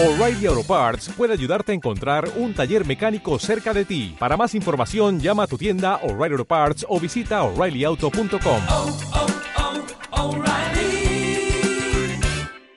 [0.00, 4.14] O'Reilly Auto Parts puede ayudarte a encontrar un taller mecánico cerca de ti.
[4.16, 8.62] Para más información, llama a tu tienda O'Reilly Auto Parts o visita oreillyauto.com.
[8.68, 8.96] oh,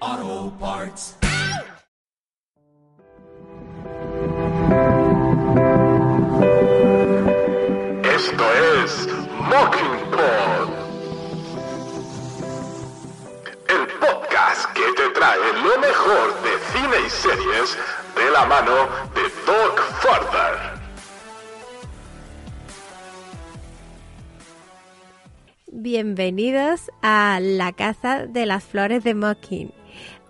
[0.03, 1.15] oh, Parts.
[8.03, 8.45] Esto
[8.81, 9.07] es
[9.37, 10.69] Mockingbird.
[13.69, 17.77] El podcast que te trae lo mejor de cine y series
[18.15, 18.71] de la mano
[19.13, 20.81] de Doc Farther.
[25.67, 29.73] Bienvenidos a la Casa de las Flores de Mocking.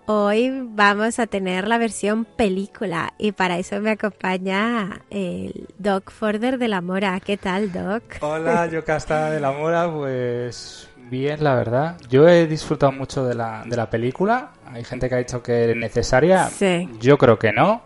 [0.06, 6.58] Hoy vamos a tener la versión película y para eso me acompaña el Doc Forder
[6.58, 7.20] de la Mora.
[7.20, 8.02] ¿Qué tal, Doc?
[8.20, 11.98] Hola, Yocasta de la Mora, pues bien, la verdad.
[12.08, 14.50] Yo he disfrutado mucho de la, de la película.
[14.72, 16.48] Hay gente que ha dicho que es necesaria.
[16.48, 16.88] Sí.
[17.00, 17.82] Yo creo que no,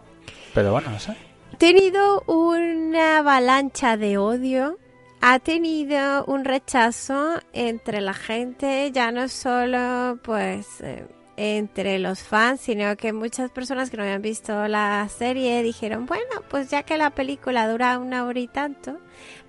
[0.55, 1.13] pero bueno, no sé.
[1.53, 4.79] Ha tenido una avalancha de odio.
[5.21, 12.61] Ha tenido un rechazo entre la gente, ya no solo pues eh, entre los fans,
[12.61, 16.99] sino que muchas personas que no habían visto la serie dijeron, bueno, pues ya que
[16.99, 18.99] la película dura una hora y tanto,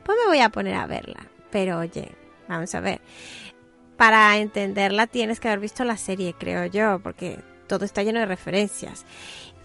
[0.03, 1.28] pues me voy a poner a verla.
[1.52, 2.12] Pero oye,
[2.47, 3.02] vamos a ver,
[3.98, 8.26] para entenderla tienes que haber visto la serie, creo yo, porque todo está lleno de
[8.26, 9.06] referencias.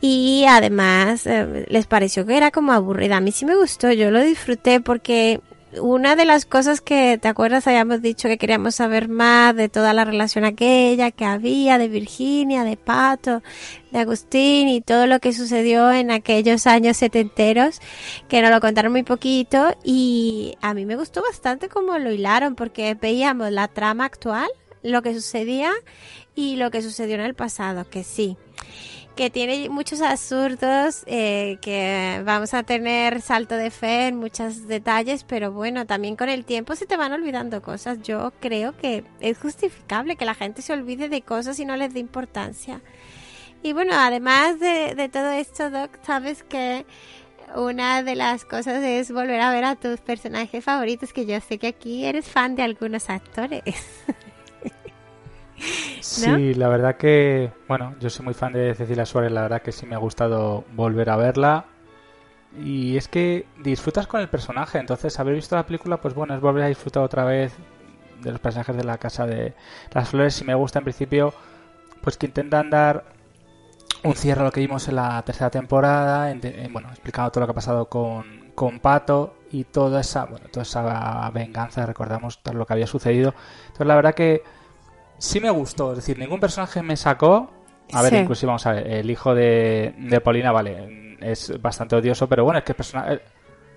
[0.01, 3.19] Y además eh, les pareció que era como aburrida.
[3.19, 5.41] A mí sí me gustó, yo lo disfruté porque
[5.81, 7.67] una de las cosas que, ¿te acuerdas?
[7.67, 12.65] Habíamos dicho que queríamos saber más de toda la relación aquella que había de Virginia,
[12.65, 13.43] de Pato,
[13.91, 17.81] de Agustín y todo lo que sucedió en aquellos años setenteros,
[18.29, 22.55] que nos lo contaron muy poquito y a mí me gustó bastante cómo lo hilaron
[22.55, 24.51] porque veíamos la trama actual,
[24.83, 25.73] lo que sucedía
[26.35, 28.37] y lo que sucedió en el pasado, que sí
[29.15, 35.25] que tiene muchos absurdos, eh, que vamos a tener salto de fe en muchos detalles,
[35.25, 38.01] pero bueno, también con el tiempo se te van olvidando cosas.
[38.03, 41.93] Yo creo que es justificable que la gente se olvide de cosas y no les
[41.93, 42.81] dé importancia.
[43.63, 46.85] Y bueno, además de, de todo esto, Doc, sabes que
[47.55, 51.59] una de las cosas es volver a ver a tus personajes favoritos, que yo sé
[51.59, 53.63] que aquí eres fan de algunos actores.
[56.01, 59.73] Sí, la verdad que, bueno, yo soy muy fan de Cecilia Suárez, la verdad que
[59.73, 61.65] sí me ha gustado volver a verla.
[62.59, 66.41] Y es que disfrutas con el personaje, entonces haber visto la película, pues bueno, es
[66.41, 67.55] volver a disfrutar otra vez
[68.21, 69.55] de los personajes de la Casa de
[69.93, 70.41] las Flores.
[70.41, 71.33] Y me gusta en principio,
[72.03, 73.05] pues que intentan dar
[74.05, 77.41] un cierre a lo que vimos en la tercera temporada, en- en, bueno, explicando todo
[77.43, 82.43] lo que ha pasado con, con Pato y toda esa, bueno, toda esa venganza, recordamos
[82.43, 83.33] todo lo que había sucedido.
[83.69, 84.43] Entonces la verdad que
[85.23, 87.51] sí me gustó, es decir, ningún personaje me sacó.
[87.93, 88.19] A ver, Sí.
[88.19, 92.59] inclusive vamos a ver, el hijo de, de Paulina, vale, es bastante odioso, pero bueno,
[92.59, 93.21] es que el personaje...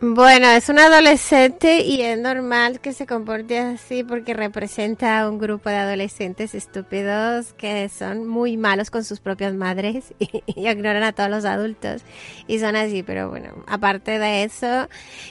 [0.01, 5.39] Bueno, es un adolescente y es normal que se comporte así porque representa a un
[5.39, 11.13] grupo de adolescentes estúpidos que son muy malos con sus propias madres y, ignoran a
[11.13, 12.01] todos los adultos
[12.45, 13.03] y son así.
[13.03, 14.89] Pero bueno, aparte de eso,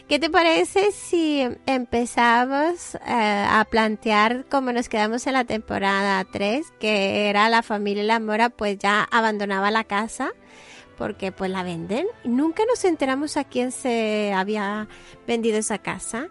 [0.08, 6.72] ¿qué te parece si empezamos eh, a plantear cómo nos quedamos en la temporada 3,
[6.80, 10.32] que era la familia La Mora pues ya abandonaba la casa?
[10.96, 12.06] Porque pues la venden.
[12.24, 14.88] Nunca nos enteramos a quién se había
[15.26, 16.28] vendido esa casa.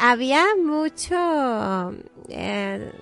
[0.00, 1.94] Había mucho
[2.28, 2.92] eh,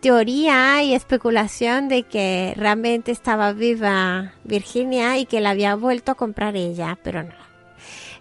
[0.00, 6.14] teoría y especulación de que realmente estaba viva Virginia y que la había vuelto a
[6.14, 7.48] comprar ella, pero no.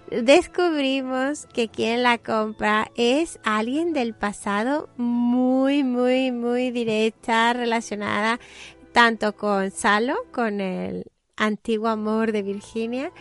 [0.09, 8.39] Descubrimos que quien la compra es alguien del pasado muy, muy, muy directa, relacionada
[8.93, 11.03] tanto con Salo, con el
[11.37, 13.11] antiguo amor de Virginia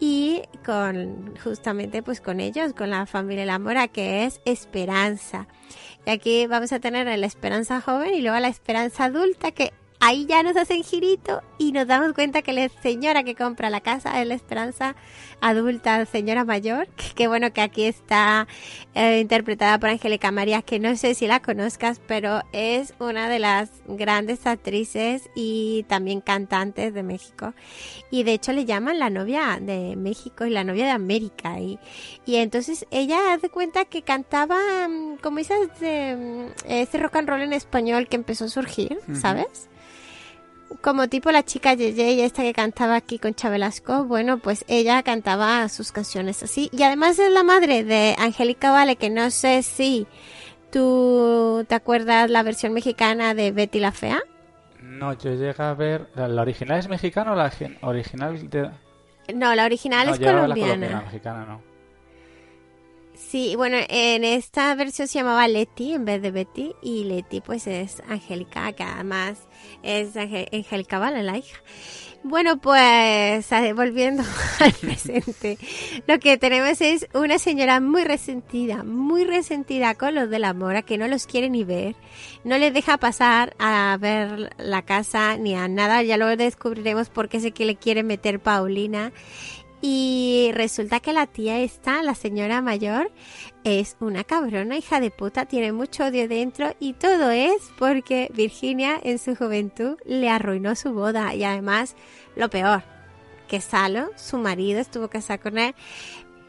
[0.00, 5.46] y con justamente pues con ellos, con la familia La Mora que es Esperanza.
[6.06, 10.26] Y aquí vamos a tener la Esperanza joven y luego la Esperanza adulta que ahí
[10.26, 14.20] ya nos hacen girito y nos damos cuenta que la señora que compra la casa
[14.20, 14.94] es la Esperanza
[15.40, 18.46] adulta, señora mayor, que, que bueno que aquí está
[18.94, 23.38] eh, interpretada por Angélica María, que no sé si la conozcas, pero es una de
[23.38, 27.54] las grandes actrices y también cantantes de México.
[28.10, 31.58] Y de hecho le llaman la novia de México y la novia de América.
[31.60, 31.78] Y,
[32.24, 37.28] y entonces ella hace cuenta que cantaba mm, como esas de mm, ese rock and
[37.28, 39.68] roll en español que empezó a surgir, ¿sabes?
[40.80, 45.68] Como tipo la chica Yeye, esta que cantaba aquí con Chabelasco, bueno, pues ella cantaba
[45.68, 46.68] sus canciones así.
[46.72, 50.06] Y además es la madre de Angélica Vale, que no sé si
[50.70, 54.20] tú te acuerdas la versión mexicana de Betty la Fea.
[54.82, 56.08] No, yo llegué a ver.
[56.14, 58.70] ¿La, la original es mexicana o la original de.?
[59.34, 60.72] No, la original no, es la colombiana.
[60.72, 61.62] colombiana, mexicana no.
[63.14, 67.66] Sí, bueno, en esta versión se llamaba Leti en vez de Betty y Leti pues
[67.66, 69.47] es Angélica, que además
[69.88, 71.58] es Angélica Vale, la hija.
[72.24, 74.24] Bueno, pues a- volviendo
[74.58, 75.56] al presente,
[76.08, 80.82] lo que tenemos es una señora muy resentida, muy resentida con los de la mora,
[80.82, 81.94] que no los quiere ni ver,
[82.42, 87.38] no les deja pasar a ver la casa ni a nada, ya lo descubriremos porque
[87.38, 89.12] sé que le quiere meter Paulina.
[89.80, 93.12] Y resulta que la tía esta, la señora mayor,
[93.62, 98.98] es una cabrona hija de puta, tiene mucho odio dentro y todo es porque Virginia
[99.02, 101.94] en su juventud le arruinó su boda y además
[102.34, 102.82] lo peor,
[103.46, 105.74] que Salo, su marido, estuvo casado con él,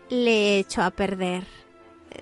[0.10, 1.44] le echó a perder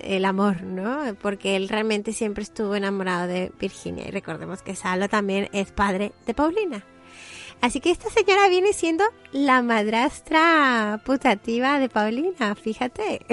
[0.02, 1.16] el amor, ¿no?
[1.22, 6.12] Porque él realmente siempre estuvo enamorado de Virginia y recordemos que Salo también es padre
[6.26, 6.84] de Paulina.
[7.62, 13.26] Así que esta señora viene siendo la madrastra putativa de Paulina, fíjate.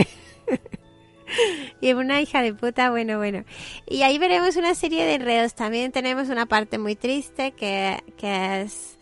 [1.81, 3.45] y una hija de puta, bueno, bueno.
[3.87, 5.55] Y ahí veremos una serie de enredos.
[5.55, 8.99] También tenemos una parte muy triste que, que es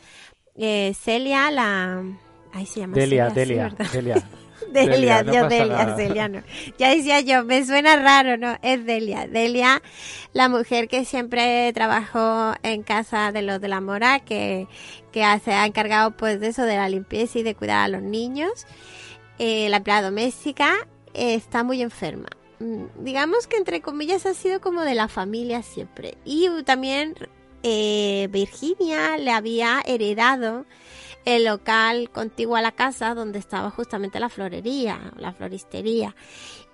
[0.57, 2.03] eh, Celia, la...
[2.53, 3.91] Ahí se llama Delia, Celia, Delia.
[3.93, 4.29] Delia.
[4.87, 5.97] Delia, Delia, no pasa Delia, nada.
[5.97, 6.43] Celia, no.
[6.79, 8.57] Ya decía yo, me suena raro, ¿no?
[8.63, 9.27] Es Delia.
[9.27, 9.83] Delia,
[10.33, 14.67] la mujer que siempre trabajó en casa de los de la mora, que,
[15.13, 18.03] que se ha encargado pues de eso, de la limpieza y de cuidar a los
[18.03, 18.67] niños.
[19.39, 22.29] Eh, la empleada doméstica eh, está muy enferma.
[22.61, 26.17] Mm, Digamos que entre comillas ha sido como de la familia siempre.
[26.25, 27.15] Y también
[27.63, 30.67] eh, Virginia le había heredado
[31.25, 36.15] el local contiguo a la casa donde estaba justamente la florería, la floristería.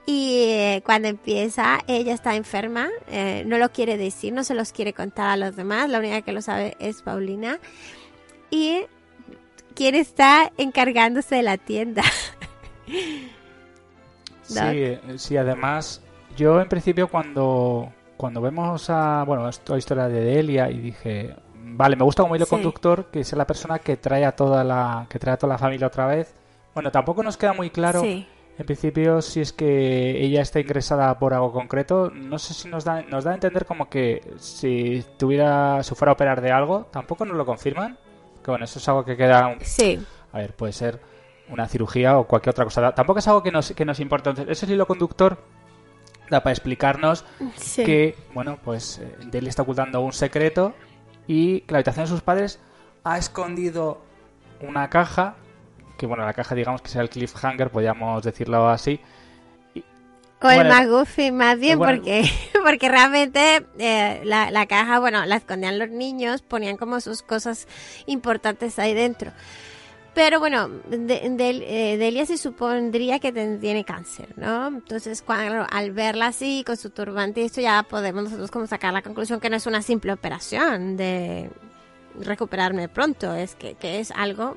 [0.07, 4.73] Y eh, cuando empieza, ella está enferma, eh, no lo quiere decir, no se los
[4.73, 7.59] quiere contar a los demás, la única que lo sabe es Paulina.
[8.51, 8.87] Y
[9.75, 12.03] quién está encargándose de la tienda.
[14.49, 16.01] Sí, eh, sí, además,
[16.35, 21.37] yo en principio cuando, cuando vemos a, bueno, esta historia de Delia y dije,
[21.77, 22.51] vale, me gusta como hilo Sí.
[22.51, 25.59] conductor que es la persona que trae a toda la, que trae a toda la
[25.59, 26.35] familia otra vez.
[26.75, 28.27] Bueno, tampoco nos queda muy claro Sí.
[28.59, 32.11] en principio si es que ella está ingresada por algo concreto.
[32.15, 36.13] No sé si nos da, nos da a entender como que si tuviera, si fuera
[36.13, 37.99] a operar de algo, tampoco nos lo confirman.
[38.45, 39.99] Que bueno, eso es algo que queda un- Sí,
[40.33, 41.01] a ver, puede ser
[41.51, 42.93] una cirugía o cualquier otra cosa.
[42.95, 44.31] Tampoco es algo que nos, que nos importa.
[44.31, 45.39] Entonces, ese hilo conductor
[46.31, 47.25] da para explicarnos
[47.57, 47.85] sí.
[47.85, 50.75] que, bueno, pues eh, Delia está ocultando un secreto
[51.29, 52.59] y que la habitación de sus padres
[53.05, 54.01] ha escondido
[54.61, 55.37] una caja,
[55.97, 58.99] que bueno, la caja digamos que sea el cliffhanger, podríamos decirlo así.
[60.41, 61.97] O el Bueno, McGuffin más bien, bueno.
[61.97, 62.29] porque,
[62.65, 67.69] porque realmente eh, la, la caja, bueno, la escondían los niños, ponían como sus cosas
[68.07, 69.33] importantes ahí dentro.
[70.15, 74.67] Pero bueno, de, eh, Delia se supondría que tiene cáncer, ¿no?
[74.69, 78.93] Entonces, cuando, al verla así, con su turbante, y esto ya podemos nosotros como sacar
[78.93, 81.51] la conclusión que no es una simple operación de
[82.19, 84.57] recuperarme pronto, es que, que es algo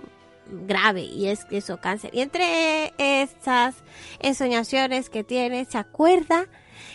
[0.52, 2.12] grave y es eso cáncer.
[2.14, 3.76] Y entre estas
[4.20, 6.48] ensoñaciones que tiene, se acuerda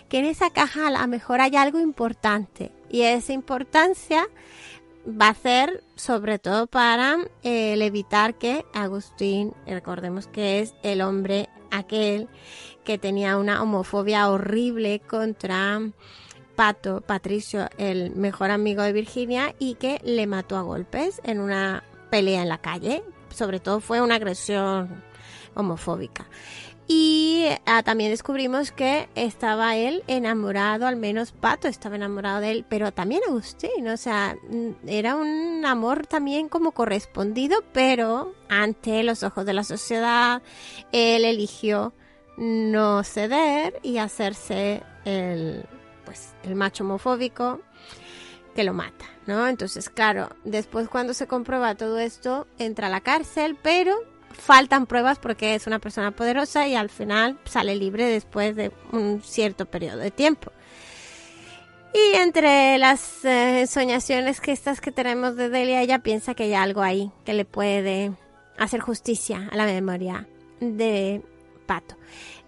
[0.08, 4.26] que en esa caja a lo mejor hay algo importante y esa importancia
[5.06, 11.48] va a ser sobre todo para eh, evitar que Agustín, recordemos que es el hombre
[11.70, 12.28] aquel
[12.84, 15.80] que tenía una homofobia horrible contra
[16.54, 21.84] Pato, Patricio, el mejor amigo de Virginia, y que le mató a golpes en una
[22.10, 23.02] pelea en la calle.
[23.34, 25.02] Sobre todo fue una agresión
[25.54, 26.26] homofóbica.
[26.88, 32.64] Y ah, también descubrimos que estaba él enamorado, al menos Pato estaba enamorado de él,
[32.68, 39.24] pero también Agustín, o sea, mm, era un amor también como correspondido, pero ante los
[39.24, 40.42] ojos de la sociedad,
[40.92, 41.92] él eligió
[42.36, 45.64] no ceder y hacerse el,
[46.04, 47.60] pues, el macho homofóbico
[48.54, 49.48] que lo mata, ¿no?
[49.48, 53.96] Entonces, claro, después cuando se comprueba todo esto, entra a la cárcel, pero
[54.36, 59.22] faltan pruebas porque es una persona poderosa y al final sale libre después de un
[59.22, 60.52] cierto periodo de tiempo.
[61.94, 66.54] Y entre las eh, soñaciones que estas que tenemos de Delia, ella piensa que hay
[66.54, 68.12] algo ahí que le puede
[68.58, 70.28] hacer justicia a la memoria
[70.60, 71.22] de
[71.66, 71.96] Pato.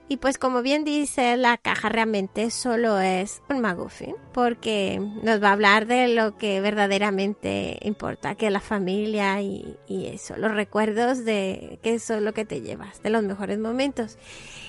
[0.08, 5.50] Y pues como bien dice, la caja realmente solo es un McGuffin, porque nos va
[5.50, 11.26] a hablar de lo que verdaderamente importa, que la familia y, y eso, los recuerdos
[11.26, 14.16] de que eso es lo que te llevas, de los mejores momentos.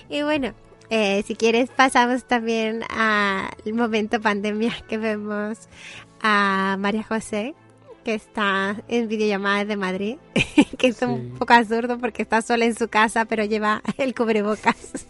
[0.10, 0.54] Y bueno,
[0.90, 5.70] eh, si quieres pasamos también al momento pandemia que vemos
[6.22, 7.54] a María José,
[8.10, 10.18] que está en videollamada de Madrid,
[10.80, 15.06] que es un poco absurdo porque está sola en su casa, pero lleva el cubrebocas.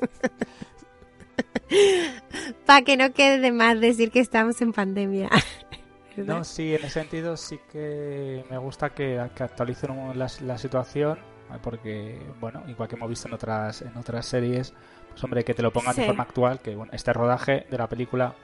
[2.65, 5.29] Para que no quede de más decir que estamos en pandemia.
[6.17, 6.39] ¿Verdad?
[6.39, 11.19] No, sí, en ese sentido sí que me gusta que, que actualicen la, la situación,
[11.63, 14.73] porque, bueno, igual que hemos visto en otras, en otras series,
[15.11, 17.87] pues hombre, que te lo pongan de forma actual, que bueno, este rodaje de la
[17.87, 18.35] película,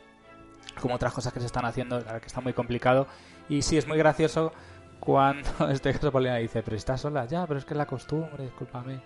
[0.80, 3.06] como otras cosas que se están haciendo, la verdad que está muy complicado.
[3.50, 4.52] Y sí, es muy gracioso
[5.00, 7.86] cuando, en este caso, Paulina dice, pero estás sola, ya, pero es que es la
[7.86, 9.02] costumbre, discúlpame.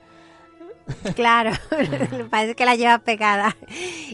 [1.15, 1.51] Claro,
[2.29, 3.55] parece que la lleva pegada.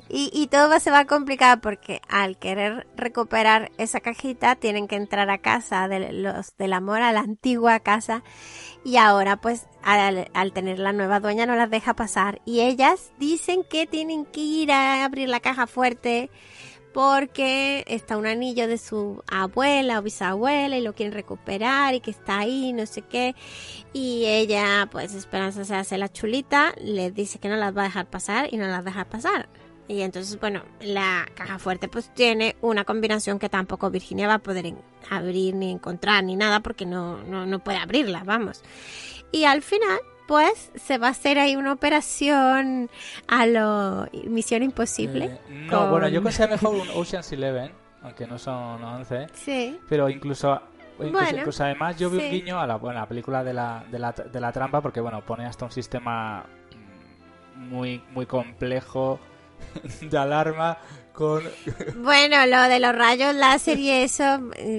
[0.10, 4.96] Y, y todo se va a complicar porque al querer recuperar esa cajita tienen que
[4.96, 8.24] entrar a casa de los del amor, a la antigua casa.
[8.84, 12.41] Y ahora pues al, al tener la nueva dueña no las deja pasar.
[12.46, 16.29] Y ellas dicen que tienen que ir a abrir la caja fuerte
[16.96, 22.10] porque está un anillo de su abuela o bisabuela y lo quieren recuperar y que
[22.10, 23.36] está ahí, no sé qué.
[23.92, 27.84] Y ella, pues Esperanza se hace la chulita, le dice que no las va a
[27.84, 29.50] dejar pasar y no las deja pasar.
[29.90, 34.40] Y entonces, bueno, la caja fuerte pues tiene una combinación que tampoco Virginia va a
[34.40, 34.74] poder
[35.10, 38.64] abrir ni encontrar ni nada porque no, no, no puede abrirla, vamos.
[39.34, 42.89] Y al final, pues se va a hacer ahí una operación
[43.27, 45.25] a lo Misión Imposible.
[45.25, 49.79] Eh, no, con- bueno, yo considero mejor un Ocean's Eleven, aunque no son 11, Sí,
[49.89, 50.62] pero incluso...
[50.98, 52.25] Incluso, Bueno, incluso además yo vi sí.
[52.25, 55.01] un guiño a la, bueno, la película de la, de, la, de la trampa porque
[55.01, 56.46] bueno pone hasta un sistema
[57.55, 59.20] muy muy complejo
[60.01, 60.77] de alarma
[61.12, 61.44] con
[61.98, 64.24] Bueno, lo de los rayos láser y eso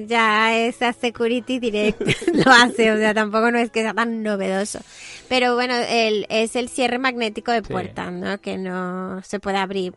[0.07, 2.01] ya es a Security Direct
[2.47, 4.81] lo hace, o sea, tampoco no es que sea tan novedoso.
[5.29, 7.73] Pero bueno, el, es el cierre magnético de Sí.
[7.73, 8.41] puertas, ¿no?
[8.41, 9.95] Que no se puede abrir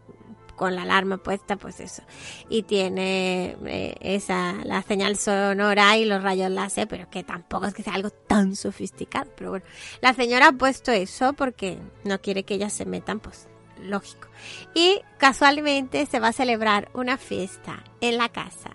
[0.55, 2.03] con la alarma puesta, pues eso.
[2.50, 7.74] Y tiene eh, esa, la señal sonora y los rayos láser, pero que tampoco es
[7.74, 9.31] que sea algo tan sofisticado.
[9.38, 9.65] Pero bueno,
[10.01, 13.48] la señora ha puesto eso porque no quiere que ellas se metan, pues
[13.81, 14.27] lógico.
[14.75, 18.71] Y casualmente se va a celebrar una fiesta en la casa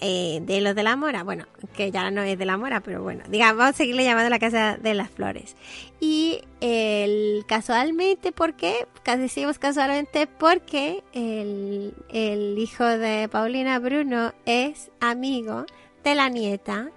[0.00, 1.22] eh, de los de la Mora.
[1.22, 1.46] Bueno,
[1.76, 4.38] que ya no es de la Mora, pero bueno, digamos, vamos a seguirle llamando la
[4.38, 5.56] casa de las flores.
[6.00, 8.86] Y el casualmente, ¿por qué?
[9.04, 15.66] Decimos casualmente porque el, el hijo de Paulina Bruno es amigo
[16.02, 16.90] de la nieta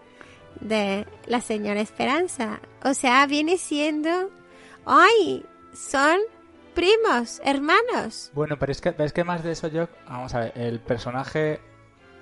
[0.62, 2.60] de la señora Esperanza.
[2.84, 4.32] O sea, viene siendo,
[4.86, 5.46] ¡ay!
[5.74, 6.20] Son
[6.74, 8.32] primos, hermanos.
[8.36, 11.60] bueno pero es que es que más de eso yo vamos a ver el personaje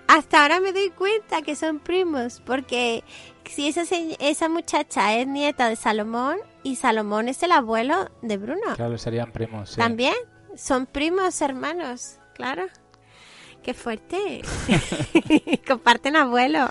[0.07, 3.03] Hasta ahora me doy cuenta que son primos, porque
[3.45, 3.83] si esa,
[4.19, 9.31] esa muchacha es nieta de Salomón y Salomón es el abuelo de Bruno, claro serían
[9.31, 9.77] primos sí.
[9.77, 10.13] también
[10.55, 12.65] son primos hermanos, claro.
[13.63, 14.43] Qué fuerte.
[15.67, 16.67] Comparten abuelo.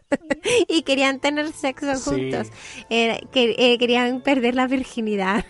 [0.66, 2.10] y querían tener sexo Sí.
[2.10, 2.48] juntos.
[2.88, 5.44] Era- que, eh, querían perder la virginidad.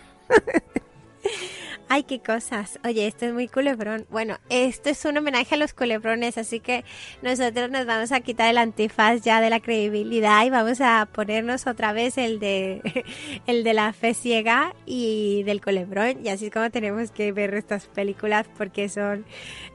[1.89, 2.79] Ay, qué cosas.
[2.83, 4.07] Oye, esto es muy culebrón.
[4.09, 6.83] Bueno, esto es un homenaje a los culebrones, así que
[7.21, 11.67] nosotros nos vamos a quitar el antifaz ya de la credibilidad y vamos a ponernos
[11.67, 12.81] otra vez el de
[13.47, 16.25] el de la fe ciega y del culebrón.
[16.25, 19.25] Y así es como tenemos que ver estas películas porque son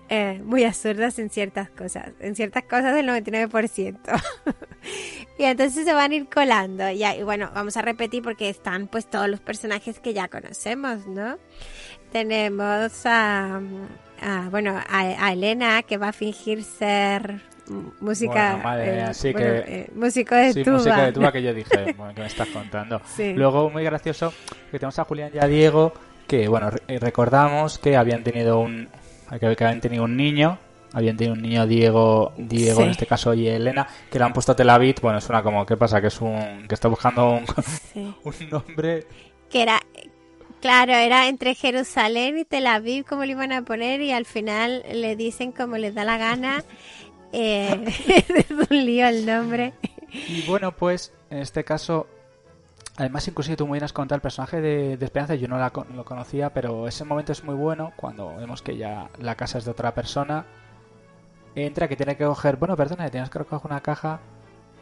[0.09, 2.11] eh, muy absurdas en ciertas cosas.
[2.21, 3.97] En ciertas cosas del 99%.
[5.39, 6.89] y entonces se van a ir colando.
[6.91, 11.07] Y, ahí, bueno, vamos a repetir porque están pues todos los personajes que ya conocemos,
[11.07, 11.37] ¿no?
[12.13, 13.61] Tenemos a,
[14.23, 17.43] a, bueno, a, a Elena que va a fingir ser
[18.01, 20.77] música Bueno, madre sí bueno, que- eh, músico de sí, tuba.
[20.79, 23.35] música de tuba que yo dije bueno que me estás contando Sí.
[23.35, 24.33] luego muy gracioso
[24.71, 25.93] que tenemos a Julián y a Diego
[26.27, 28.89] que bueno re- recordamos que habían tenido un
[29.31, 30.59] que, que habían tenido un niño
[30.93, 32.83] habían tenido un niño Diego Diego Sí.
[32.85, 36.01] en este caso y Elena que le han puesto Telavit bueno suena como qué pasa
[36.01, 37.47] que es un que está buscando un,
[37.93, 38.15] Sí.
[38.25, 39.07] un nombre
[39.51, 39.81] que era
[40.63, 44.83] claro era entre Jerusalén y Tel Aviv como le iban a poner y al final
[44.93, 46.65] le dicen como les da la gana
[47.33, 47.85] eh,
[48.35, 49.75] es un lío el nombre
[50.11, 52.07] Y bueno, pues en este caso,
[52.99, 55.73] además inclusive tú muy bien has contado el personaje de, de Esperanza, yo no la,
[55.95, 59.65] lo conocía, pero ese momento es muy bueno cuando vemos que ya la casa es
[59.65, 60.45] de otra persona.
[61.55, 64.21] Entra que tiene que coger, bueno, perdona, tienes que recoger una caja.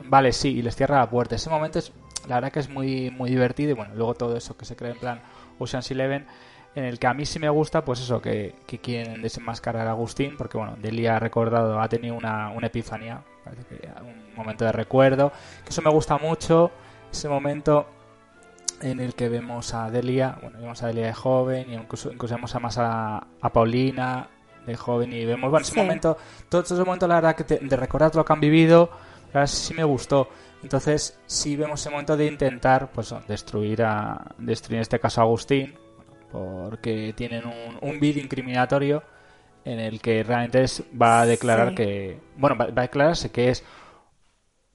[0.04, 1.36] Vale, sí, y les cierra la puerta.
[1.36, 1.92] Ese momento es,
[2.26, 4.92] la verdad que es muy, muy divertido y bueno, luego todo eso que se crea
[4.92, 5.20] en plan
[5.58, 6.26] Ocean's Eleven,
[6.74, 10.36] en el que a mí sí me gusta, pues eso, que, quieren desenmascarar a Agustín,
[10.38, 13.22] porque bueno, Delia ha recordado, ha tenido una, una epifanía,
[14.00, 15.32] un momento de recuerdo,
[15.64, 16.70] que eso me gusta mucho,
[17.10, 17.86] ese momento
[18.82, 22.34] en el que vemos a Delia, bueno, vemos a Delia de joven, y incluso, incluso
[22.34, 24.28] vemos a más a, a Paulina
[24.66, 25.78] de joven, y vemos, bueno, ese Sí.
[25.80, 26.16] momento,
[26.48, 28.90] todos esos momentos, la verdad, que te- de recordar lo que han vivido,
[29.32, 30.28] verdad sí me gustó.
[30.62, 35.24] Entonces sí vemos ese momento de intentar pues destruir a destruir en este caso a
[35.24, 35.74] Agustín
[36.32, 39.02] porque tienen un, un vídeo incriminatorio
[39.64, 41.74] en el que realmente es- va a declarar Sí.
[41.76, 43.64] que bueno va, va a declararse que es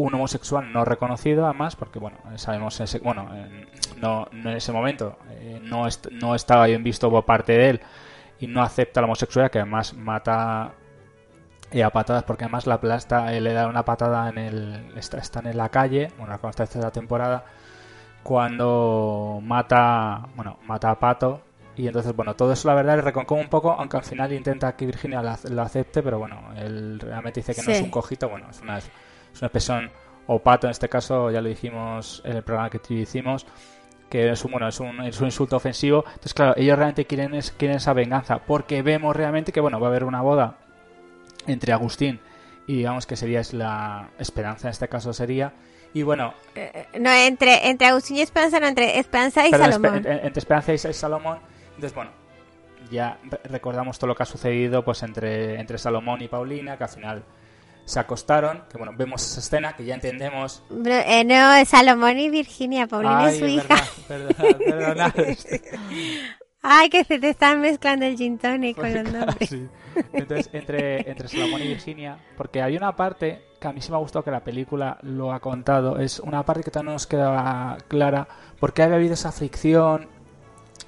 [0.02, 3.68] un homosexual no reconocido además porque bueno sabemos ese, bueno en-
[4.00, 7.70] no, no en ese momento eh, no est- no estaba bien visto por parte de
[7.70, 7.82] él
[8.40, 10.74] y no acepta la homosexualidad que además mata
[11.72, 15.18] eh, a patadas porque además la plasta eh, le da una patada en el está,
[15.20, 17.46] están en la calle bueno cuando está esta temporada
[18.24, 21.42] cuando mata bueno mata a Pato
[21.76, 24.76] y entonces bueno todo eso la verdad le reconcome un poco aunque al final intenta
[24.76, 28.48] que Virginia lo acepte pero bueno él realmente dice que no es un cojito bueno
[28.50, 28.80] es una
[29.34, 29.92] es una expresión
[30.28, 33.46] o pato en este caso ya lo dijimos en el programa que hicimos
[34.10, 37.34] que es un bueno es un, es un insulto ofensivo entonces claro ellos realmente quieren
[37.34, 40.58] es, quieren esa venganza porque vemos realmente que bueno va a haber una boda
[41.48, 42.20] entre Agustín
[42.68, 45.54] y digamos que sería es la esperanza en este caso sería
[45.94, 49.96] y bueno Eh, No, entre, entre Agustín y Esperanza, no, entre Esperanza y Perdón, Salomón.
[49.98, 51.40] entre, entre Esperanza y Salomón.
[51.76, 52.12] Entonces, bueno,
[52.90, 56.84] ya re- recordamos todo lo que ha sucedido pues entre, entre Salomón y Paulina, que
[56.86, 57.24] al final
[57.86, 60.64] se acostaron, que bueno, vemos esa escena que ya entendemos.
[60.70, 63.76] Pero, eh, no, es Salomón y Virginia, Paulina Ay, es su hija.
[64.08, 65.14] perdona.
[66.64, 69.50] Ay, que se te están mezclando el gin tonic con los nombres.
[69.50, 69.68] Sí.
[70.14, 73.98] Entonces, entre, entre Salomón y Virginia, porque hay una parte que a mí sí me
[73.98, 77.08] ha gustado que la película lo ha contado, es una parte que todavía no nos
[77.08, 78.26] queda clara,
[78.58, 80.08] por qué había habido esa fricción,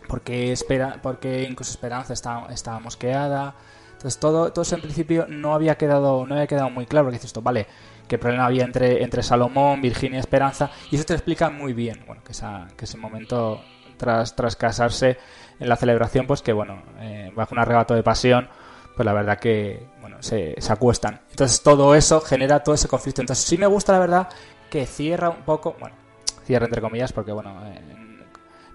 [0.07, 3.55] porque, espera, porque incluso Esperanza estaba, estaba mosqueada.
[4.03, 7.15] Entonces, todo, todo eso en principio no había quedado, no había quedado muy claro, porque
[7.15, 7.67] dices esto, vale,
[8.05, 11.71] qué problema había entre, entre Salomón, Virginia y Esperanza, y eso te lo explica muy
[11.71, 13.61] bien, bueno, que, esa, que ese momento
[13.95, 15.17] tras, tras casarse
[15.57, 18.49] en la celebración, pues que bueno, eh, bajo un arrebato de pasión,
[18.93, 21.21] pues la verdad que, bueno, se, se acuestan.
[21.29, 23.21] Entonces todo eso genera todo ese conflicto.
[23.21, 24.29] Entonces sí me gusta la verdad
[24.69, 25.95] que cierra un poco, bueno,
[26.43, 28.02] cierra entre comillas porque bueno, eh,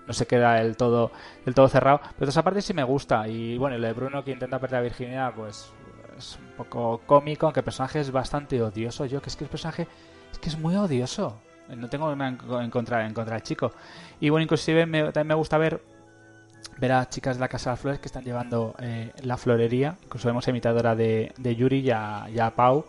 [0.08, 1.12] no se queda el todo,
[1.46, 2.00] el todo cerrado.
[2.18, 3.28] Pero esa parte sí me gusta.
[3.28, 5.70] Y bueno, lo de Bruno que intenta perder a Virginia, pues
[6.16, 9.04] es un poco cómico, aunque el personaje es bastante odioso.
[9.06, 9.86] Yo que es que el personaje
[10.32, 11.36] es que es muy odioso.
[11.68, 13.70] No tengo nada en contra, en contra del chico.
[14.18, 15.80] Y bueno, inclusive me- también me gusta ver
[16.78, 19.96] ver a chicas de la Casa de las Flores que están llevando eh, la florería.
[20.04, 22.84] Incluso vemos a imitadora de, de Yuri y a, y a Pau.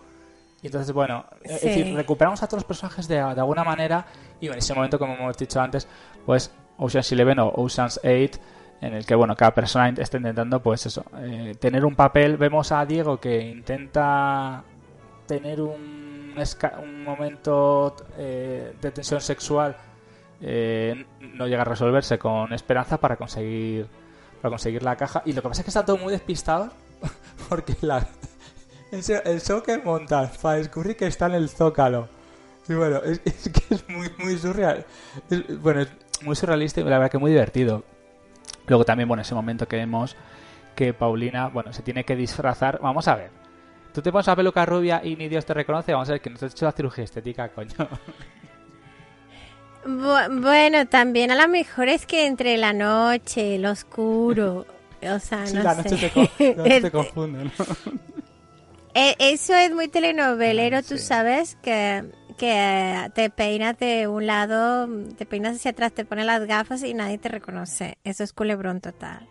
[0.62, 4.06] Y entonces, bueno, es decir, recuperamos a todos los personajes de, de alguna manera.
[4.39, 5.88] Y en ese momento, como hemos dicho antes,
[6.26, 8.39] pues Ocean's Eleven o Ocean's 8,
[8.82, 12.38] en el que, bueno, cada persona está intentando, pues eso, eh, tener un papel.
[12.38, 14.63] Vemos a Diego que intenta
[15.28, 16.36] tener un,
[16.82, 19.76] un momento eh, de tensión sexual
[20.42, 23.88] eh, no llega a resolverse con esperanza para conseguir
[24.42, 25.22] para conseguir la caja.
[25.26, 26.72] Y lo que pasa es que están todos muy despistados
[27.50, 27.76] porque
[28.92, 32.08] el show que montan para descubrir que está en el zócalo.
[32.70, 34.86] Y bueno es, que es muy muy surreal.
[35.62, 35.89] Bueno es
[36.23, 37.84] muy surrealista y la verdad que muy divertido.
[38.67, 40.15] Luego también bueno ese momento que vemos
[40.75, 42.79] que Paulina bueno se tiene que disfrazar.
[42.82, 43.32] Vamos a ver.
[43.93, 45.91] Tú te pones la peluca rubia y ni Dios te reconoce.
[45.93, 47.69] Vamos a ver que no te has hecho la cirugía estética coño.
[49.86, 54.65] Bu- bueno, también a lo mejor es que entre la noche, el oscuro,
[55.01, 55.89] o sea, Sí, no la sé.
[55.89, 57.51] noche te, co- la noche te confunde, ¿no?
[58.93, 62.03] Eh, Eso es muy telenovelero, tú sabes, que,
[62.39, 66.93] que te peinas de un lado, te peinas hacia atrás, te pones las gafas y
[66.93, 67.97] nadie te reconoce.
[68.04, 69.28] Eso es culebrón total.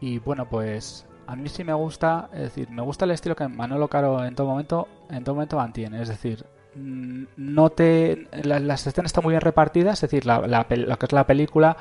[0.00, 3.48] Y bueno, pues a mí sí me gusta, es decir, me gusta el estilo que
[3.48, 8.60] Manolo Caro en todo momento, en todo momento mantiene, es decir, mm, no te la-
[8.60, 11.76] las escenas están muy bien repartidas, es decir, la, lo que es la película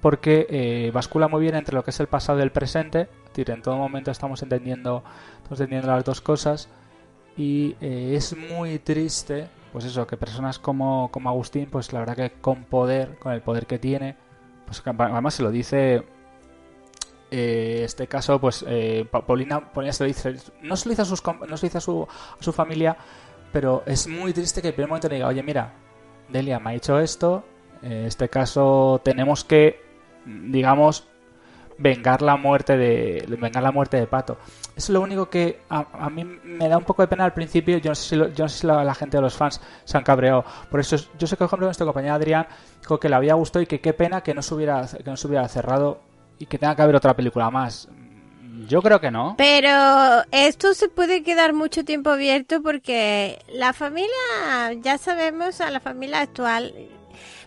[0.00, 3.28] porque eh, bascula muy bien entre lo que es el pasado y el presente, es
[3.30, 5.02] decir, en todo momento estamos entendiendo,
[5.38, 6.68] estamos entendiendo las dos cosas
[7.36, 12.16] y eh, es muy triste, pues eso, que personas como, como Agustín, pues la verdad
[12.16, 14.16] que con poder, con el poder que tiene,
[14.66, 16.04] pues además se lo dice
[17.30, 21.02] eh, este caso, pues eh, Pa- Paulina, Paulina se lo dice, no se lo dice
[21.02, 22.06] a, sus, no se su,
[22.38, 22.96] a su familia,
[23.52, 25.72] pero es muy triste que el primer momento le diga, oye, mira,
[26.28, 27.44] Delia me ha dicho esto,
[27.82, 29.80] en este caso tenemos que,
[30.24, 31.08] digamos,
[31.78, 34.38] vengar la muerte de vengar la muerte de Pato.
[34.76, 37.32] Eso es lo único que a, a mí me da un poco de pena al
[37.32, 37.78] principio.
[37.78, 39.60] Yo no sé si, lo- yo no sé si la, la gente de los fans
[39.84, 40.44] se han cabreado.
[40.70, 42.46] Por eso es- yo sé que, por ejemplo, nuestro compañero Adrián
[42.80, 45.16] dijo que le había gustado y que qué pena que no se hubiera, que no
[45.16, 46.00] se hubiera cerrado
[46.38, 47.88] y que tenga que haber otra película más.
[48.68, 49.34] Yo creo que no.
[49.36, 54.08] Pero esto se puede quedar mucho tiempo abierto porque la familia,
[54.80, 56.72] ya sabemos, a la familia actual,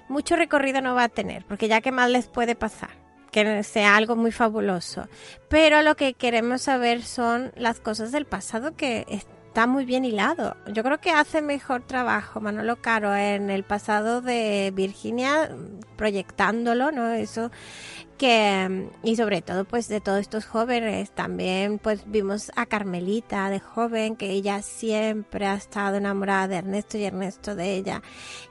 [0.09, 2.89] mucho recorrido no va a tener, porque ya que más les puede pasar,
[3.31, 5.07] que sea algo muy fabuloso.
[5.49, 10.05] Pero lo que queremos saber son las cosas del pasado que es- está muy bien
[10.05, 10.55] hilado.
[10.71, 15.49] Yo creo que hace mejor trabajo Manolo Caro en el pasado de Virginia
[15.95, 17.11] proyectándolo, ¿no?
[17.11, 17.49] Eso
[18.19, 23.59] que y sobre todo pues de todos estos jóvenes también pues vimos a Carmelita de
[23.59, 28.03] joven que ella siempre ha estado enamorada de Ernesto y Ernesto de ella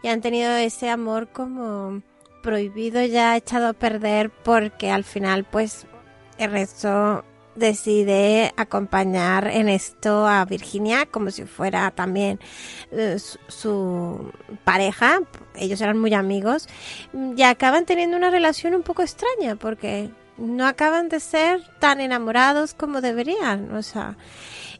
[0.02, 2.02] y han tenido ese amor como
[2.46, 5.84] prohibido ya echado a perder porque al final pues
[6.38, 7.24] Ernesto
[7.56, 12.38] decide acompañar en esto a Virginia como si fuera también
[12.92, 13.16] eh,
[13.48, 14.30] su,
[14.62, 15.22] pareja.
[15.56, 16.68] Ellos eran muy amigos
[17.12, 22.74] y acaban teniendo una relación un poco extraña porque no acaban de ser tan enamorados
[22.74, 23.74] como deberían.
[23.74, 24.16] O sea,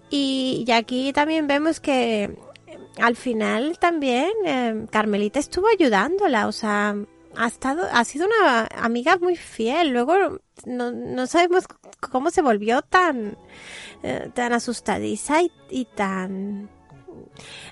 [0.09, 2.38] y, aquí también vemos que
[3.02, 6.94] al final también eh, Carmelita estuvo ayudándola, o sea,
[7.37, 9.90] ha estado, ha sido una amiga muy fiel.
[9.90, 11.64] Luego no, no sabemos
[12.01, 13.37] cómo se volvió tan,
[14.03, 16.68] eh, tan asustadiza y, y tan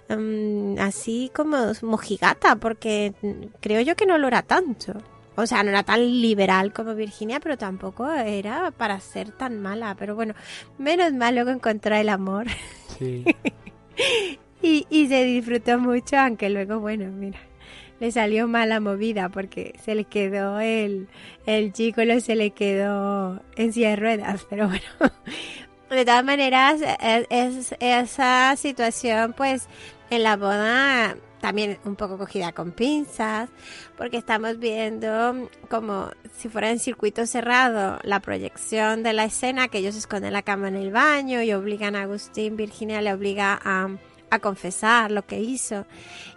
[0.08, 3.14] mm, así como mojigata, porque
[3.60, 4.94] creo yo que no lo era tanto.
[5.36, 9.96] O sea, no era tan liberal como Virginia, pero tampoco era para ser tan mala.
[9.98, 10.34] Pero bueno,
[10.78, 12.46] menos mal luego encontró el amor.
[12.98, 13.24] Sí.
[14.62, 17.40] y, y se disfrutó mucho, aunque luego, bueno, mira,
[18.04, 21.08] le salió mala movida porque se le quedó el,
[21.46, 24.46] el chico, se le quedó en silla de ruedas.
[24.50, 24.84] Pero bueno,
[25.90, 29.68] de todas maneras, es, es- esa situación, pues,
[30.10, 33.48] en la boda también un poco cogida con pinzas,
[33.96, 39.78] porque estamos viendo como si fuera en circuito cerrado la proyección de la escena, que
[39.78, 43.88] ellos esconden la cama en el baño y obligan a Agustín, Virginia le obliga a,
[44.34, 45.86] a confesar lo que hizo.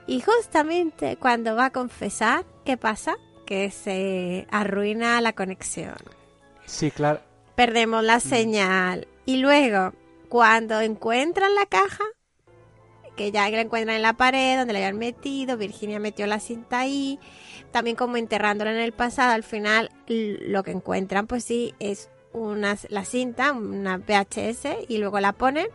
[0.07, 3.17] Y justamente cuando va a confesar, ¿qué pasa?
[3.45, 5.95] Que se arruina la conexión
[6.65, 7.21] Sí, claro.
[7.55, 9.07] perdemos la señal.
[9.25, 9.93] Y luego,
[10.29, 12.03] cuando encuentran la caja,
[13.15, 16.79] que ya la encuentran en la pared donde la habían metido, Virginia metió la cinta
[16.79, 17.19] ahí,
[17.71, 22.77] también como enterrándola en el pasado, al final lo que encuentran pues sí es una,
[22.89, 25.67] la cinta, una VHS y luego la ponen.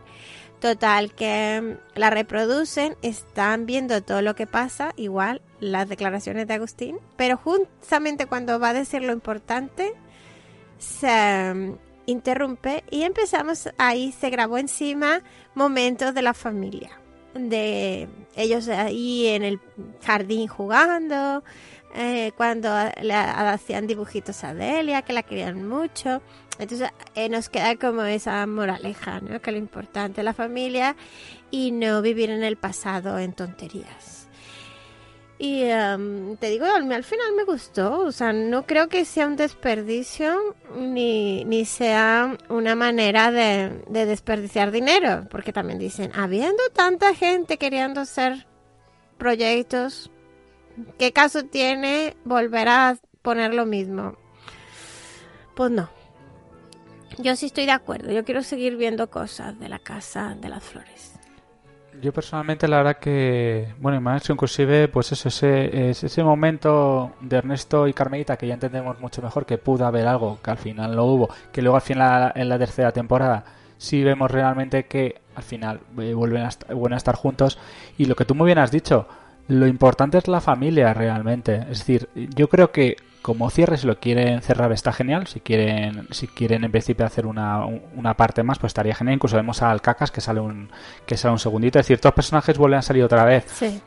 [0.63, 6.53] Total que mm, la reproducen, están viendo todo lo que pasa, igual las declaraciones de
[6.53, 9.91] Agustín, pero justamente cuando va a decir lo importante,
[10.77, 15.21] se mm, interrumpe y empezamos ahí se grabó encima
[15.53, 16.91] momentos de la familia
[17.33, 19.59] de ellos ahí en el
[20.05, 21.43] jardín jugando
[21.93, 22.69] eh, cuando
[23.01, 26.21] le hacían dibujitos a Delia que la querían mucho
[26.59, 29.41] entonces eh, nos queda como esa moraleja ¿no?
[29.41, 30.95] que lo importante es la familia
[31.51, 34.23] y no vivir en el pasado en tonterías
[35.43, 37.99] y em, te digo, al final me gustó.
[37.99, 44.05] O sea, no creo que sea un desperdicio ni, ni sea una manera de, de
[44.05, 45.27] desperdiciar dinero.
[45.29, 48.47] Porque también dicen, habiendo tanta gente queriendo hacer
[49.17, 50.11] proyectos,
[50.97, 54.15] ¿qué caso tiene volver a poner lo mismo?
[55.55, 55.89] Pues no.
[57.19, 58.11] Yo sí estoy de acuerdo.
[58.11, 61.13] Yo quiero seguir viendo cosas de la casa de las flores.
[62.01, 67.13] Yo personalmente la verdad que, bueno, y más inclusive, pues eso, ese, es ese momento
[67.21, 70.57] de Ernesto y Carmelita que ya entendemos mucho mejor que pudo haber algo, que al
[70.57, 73.45] final no hubo, que luego al final en la tercera temporada
[73.77, 77.59] sí vemos realmente que al final eh, vuelven a, vuelven a estar juntos
[77.97, 79.07] y lo que tú muy bien has dicho,
[79.47, 83.99] lo importante es la familia realmente, es decir, yo creo que como cierre si lo
[83.99, 88.59] quieren cerrar está genial, si quieren si quieren en principio hacer una, una parte más
[88.59, 90.69] pues estaría genial, incluso vemos a Alcacas que sale un
[91.05, 93.45] que sale un segundito, es decir, todos los personajes vuelven a salir otra vez.
[93.47, 93.81] Sí.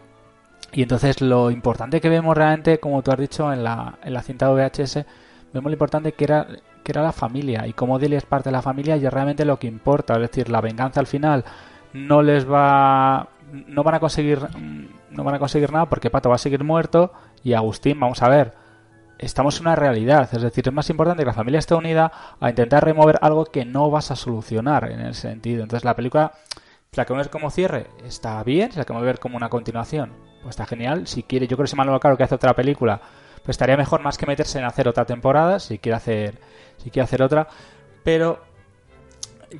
[0.73, 4.23] y entonces lo importante que vemos realmente, como tú has dicho en la, en la
[4.23, 5.05] cinta VHS,
[5.53, 6.47] vemos lo importante que era,
[6.83, 7.67] que era la familia.
[7.67, 10.15] Y como Delia es parte de la familia y es realmente lo que importa.
[10.15, 11.45] Es decir, la venganza al final
[11.93, 13.29] no les va...
[13.69, 14.41] No van a conseguir
[15.17, 18.29] no van a conseguir nada porque Pato va a seguir muerto y Agustín, vamos a
[18.29, 18.55] ver,
[19.19, 20.29] estamos en una realidad.
[20.33, 23.65] Es decir, es más importante que la familia esté unida a intentar remover algo que
[23.65, 25.63] no vas a solucionar en ese sentido.
[25.63, 26.33] Entonces la película,
[26.93, 30.67] la que ver como cierre, está bien, la que ver como una continuación, pues está
[30.67, 31.07] genial.
[31.07, 33.01] Si quiere, yo creo que si Manuel Caro que hace otra película,
[33.43, 36.39] pues estaría mejor más que meterse en hacer otra temporada, si quiere hacer,
[36.79, 37.49] si quiere hacer otra.
[38.03, 38.41] Pero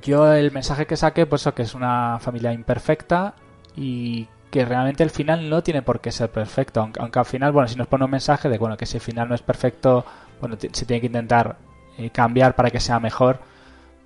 [0.03, 3.35] yo el mensaje que saqué, pues eso, que es una familia imperfecta
[3.77, 7.53] y que realmente el final no tiene por qué ser perfecto, aunque, aunque al final,
[7.53, 10.05] bueno, si nos pone un mensaje de bueno que si el final no es perfecto,
[10.41, 11.57] bueno, se tiene que intentar
[11.99, 13.39] eh, cambiar para que sea mejor.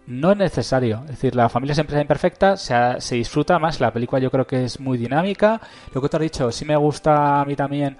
[0.06, 3.78] No es necesario, es decir, la familia siempre es imperfecta, se, ha- se disfruta más,
[3.80, 5.60] la película yo creo que es muy dinámica.
[5.94, 7.96] Lo que te has dicho, sí me gusta a mí también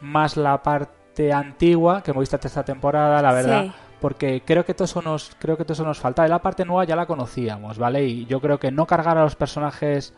[0.00, 3.72] más la parte antigua que hemos visto esta temporada, la verdad Sí.
[4.00, 6.24] porque creo que todo eso nos creo que todo eso nos falta.
[6.24, 8.04] Y la parte nueva ya la conocíamos, ¿vale?
[8.06, 10.14] Y yo creo que no cargar a los personajes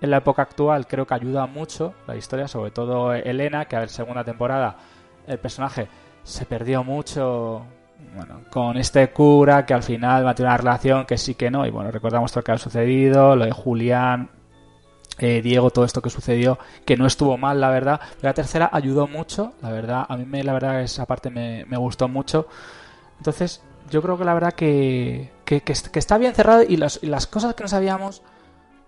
[0.00, 3.80] en la época actual creo que ayuda mucho la historia, sobre todo Elena, que a
[3.80, 4.76] ver, segunda temporada
[5.26, 5.88] el personaje
[6.22, 7.64] se perdió mucho
[8.14, 11.70] bueno, con este cura que al final tener una relación que sí que no, y
[11.70, 14.30] bueno, recordamos todo lo que ha sucedido, lo de Julián,
[15.18, 18.00] eh, Diego, todo esto que sucedió, que no estuvo mal, la verdad.
[18.22, 22.08] La tercera ayudó mucho, la verdad, a mí me, la verdad esa parte me, gustó
[22.08, 22.48] mucho.
[23.18, 27.26] Entonces, yo creo que la verdad que, que, está bien cerrado y las, y las
[27.26, 28.22] cosas que no sabíamos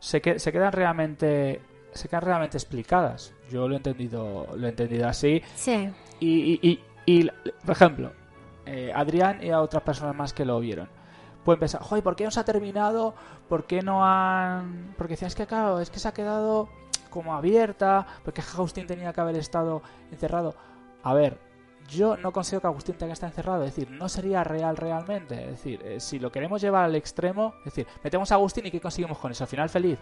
[0.03, 1.62] se, que, se quedan realmente
[1.93, 3.35] se quedan realmente explicadas.
[3.51, 5.43] Yo lo he entendido, lo he entendido así.
[5.55, 5.91] Sí.
[6.19, 7.31] Y, y, y, y,
[7.65, 8.12] por ejemplo,
[8.67, 10.88] eh, Adrián y a otras personas más que lo vieron.
[11.45, 13.15] Pueden pensar, joder, ¿por qué no se ha terminado?
[13.49, 14.95] ¿Por qué no han...?
[14.97, 16.69] Porque decían, es que claro, es que se ha quedado
[17.11, 20.55] como abierta, porque Agustín tenía que haber estado encerrado.
[21.03, 21.38] A ver,
[21.88, 25.35] yo no considero que Agustín tenga que estar encerrado, es decir, no sería real realmente.
[25.45, 28.71] Es decir, eh, si lo queremos llevar al extremo, es decir, metemos a Agustín y
[28.71, 29.47] ¿qué conseguimos con eso?
[29.47, 29.99] Final feliz.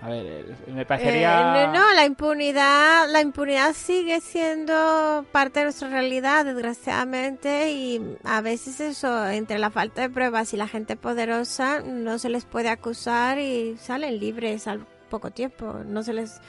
[0.00, 1.64] A ver, eh, me parecería...
[1.64, 8.16] Eh, no, no, la impunidad, la impunidad sigue siendo parte de nuestra realidad, desgraciadamente, y
[8.22, 12.44] a veces eso, entre la falta de pruebas y la gente poderosa, no se les
[12.44, 15.80] puede acusar y salen libres al poco tiempo.
[15.84, 16.40] No se les,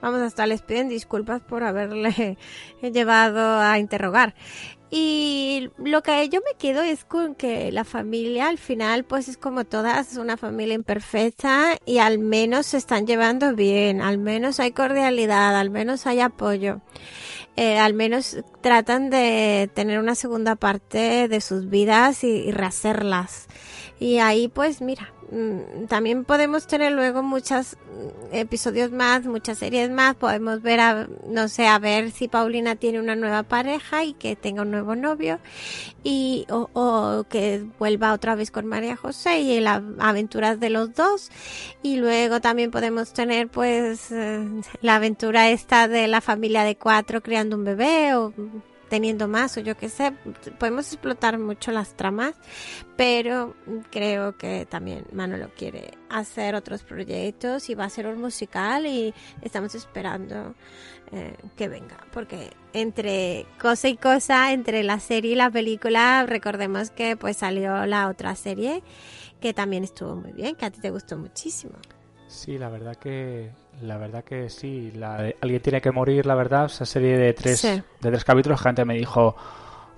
[0.00, 2.38] vamos, hasta les piden disculpas por haberle
[2.82, 4.34] llevado a interrogar.
[4.90, 9.36] Y lo que yo me quedo es con que la familia al final pues es
[9.36, 14.72] como todas, una familia imperfecta y al menos se están llevando bien, al menos hay
[14.72, 16.80] cordialidad, al menos hay apoyo,
[17.56, 23.46] eh, al menos tratan de tener una segunda parte de sus vidas y, rehacerlas.
[24.00, 25.12] Y ahí pues mira,
[25.88, 27.76] también podemos tener luego muchos
[28.32, 32.98] episodios más, muchas series más, podemos ver a, no sé, a ver si Paulina tiene
[32.98, 35.38] una nueva pareja y que tenga un nuevo novio
[36.02, 40.94] y o, o que vuelva otra vez con María José y las aventuras de los
[40.94, 41.30] dos.
[41.82, 44.46] Y luego también podemos tener pues eh,
[44.80, 48.32] la aventura esta de la familia de cuatro creando un bebé o
[48.88, 50.12] teniendo más o yo qué sé,
[50.58, 52.34] podemos explotar mucho las tramas,
[52.96, 53.54] pero
[53.90, 59.14] creo que también Manolo quiere hacer otros proyectos y va a ser un musical y
[59.42, 60.54] estamos esperando
[61.12, 66.90] eh, que venga, porque entre cosa y cosa, entre la serie y la película, recordemos
[66.90, 68.82] que pues salió la otra serie
[69.40, 71.74] que también estuvo muy bien, que a ti te gustó muchísimo.
[72.26, 73.50] Sí, la verdad que
[73.82, 74.92] la verdad que sí.
[74.94, 76.66] La de Alguien tiene que morir, la verdad.
[76.66, 77.68] Esa serie de tres, Sí.
[77.68, 79.36] de tres capítulos, gente me dijo,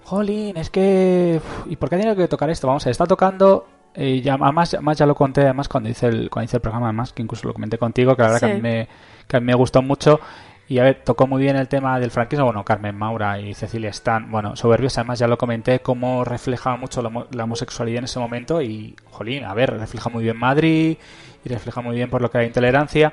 [0.04, 1.40] Jolín, es que...
[1.66, 2.66] ¿Y por qué tiene que tocar esto?
[2.66, 3.66] Vamos a está tocando...
[3.94, 6.86] eh, ya, además, además ya lo conté además cuando hice el, cuando hice el programa,
[6.86, 8.88] además que incluso lo comenté contigo, que la verdad que, a mí me,
[9.26, 10.20] que a mí me gustó mucho.
[10.68, 12.44] Y a ver, tocó muy bien el tema del franquismo.
[12.44, 14.96] Bueno, Carmen Maura y Cecilia Stan, bueno, soberbios.
[14.98, 18.62] Además, ya lo comenté, cómo refleja mucho la, la homosexualidad en ese momento.
[18.62, 20.96] Y, jolín, a ver, refleja muy bien Madrid
[21.44, 23.12] y refleja muy bien por lo que hay intolerancia.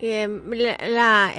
[0.00, 1.32] Y, em, la,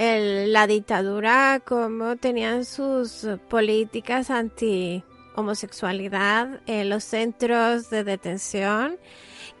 [0.46, 5.02] la, dictadura, como tenían sus eh, políticas anti
[5.34, 8.98] homosexualidad en los centros de detención,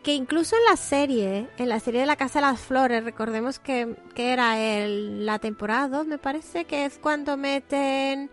[0.02, 3.58] que incluso en la serie, en la serie de la Casa de las Flores, recordemos
[3.58, 8.30] que, que era el, la temporada 2, me parece, que es cuando meten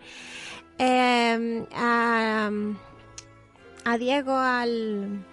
[0.78, 2.50] em, a,
[3.86, 5.26] a Diego al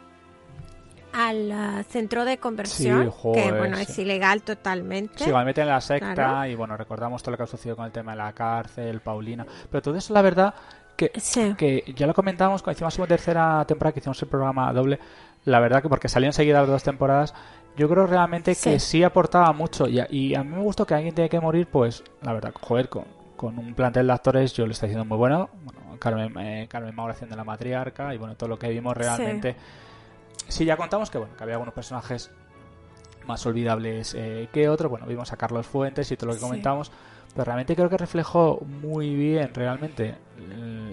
[1.18, 3.82] al ah, centro de conversión, Sí, joder, que bueno, sí.
[3.84, 5.24] es ilegal totalmente.
[5.24, 6.50] Sí, igual meten en la secta Claro.
[6.50, 9.46] y bueno, recordamos todo lo que ha sucedido con el tema de la cárcel, Paulina.
[9.70, 10.54] Pero todo eso, la verdad,
[10.94, 11.54] que, Sí.
[11.56, 14.98] que ya lo comentamos cuando hicimos la tercera temporada que hicimos el programa doble.
[15.46, 17.32] La verdad que porque salió enseguida las dos temporadas,
[17.76, 18.80] yo creo realmente que Sí.
[18.80, 19.88] sí aportaba mucho.
[19.88, 22.52] Y a, y a mí me gustó que alguien tiene que morir, pues la verdad,
[22.60, 23.04] joder, con,
[23.36, 25.48] con un plantel de actores yo lo estoy diciendo muy bueno.
[25.64, 29.56] bueno Carmen, eh, Carmen Maura haciendo la matriarca y bueno, todo lo que vimos realmente.
[30.48, 32.30] Sí, ya contamos que bueno, que había algunos personajes
[33.26, 34.90] más olvidables eh, que otros.
[34.90, 36.44] Bueno, vimos a Carlos Fuentes y todo lo que Sí.
[36.46, 36.92] comentamos.
[37.34, 40.14] Pero realmente creo que reflejó muy bien realmente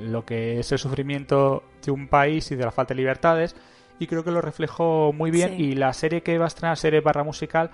[0.02, 3.56] lo que es el sufrimiento de un país y de la falta de libertades.
[4.00, 5.56] Y creo que lo reflejó muy bien.
[5.56, 5.64] Sí.
[5.64, 7.70] Y la serie que va a estrenar, serie barra musical,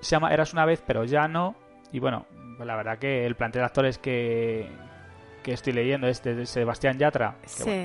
[0.00, 1.56] se llama Eras una vez, pero ya no.
[1.90, 2.26] Y bueno,
[2.60, 4.70] la verdad que el plantel de actores que,
[5.46, 7.62] que estoy leyendo es de Sebastián Yatra, que Sí.
[7.62, 7.76] bueno,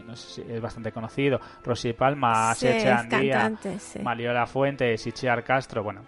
[0.00, 1.38] eh, no sé si es bastante conocido.
[1.62, 3.98] Rosy Palma, Sí, Andía, sí.
[3.98, 5.06] Mariola Fuentes,
[5.44, 6.00] Castro, bueno,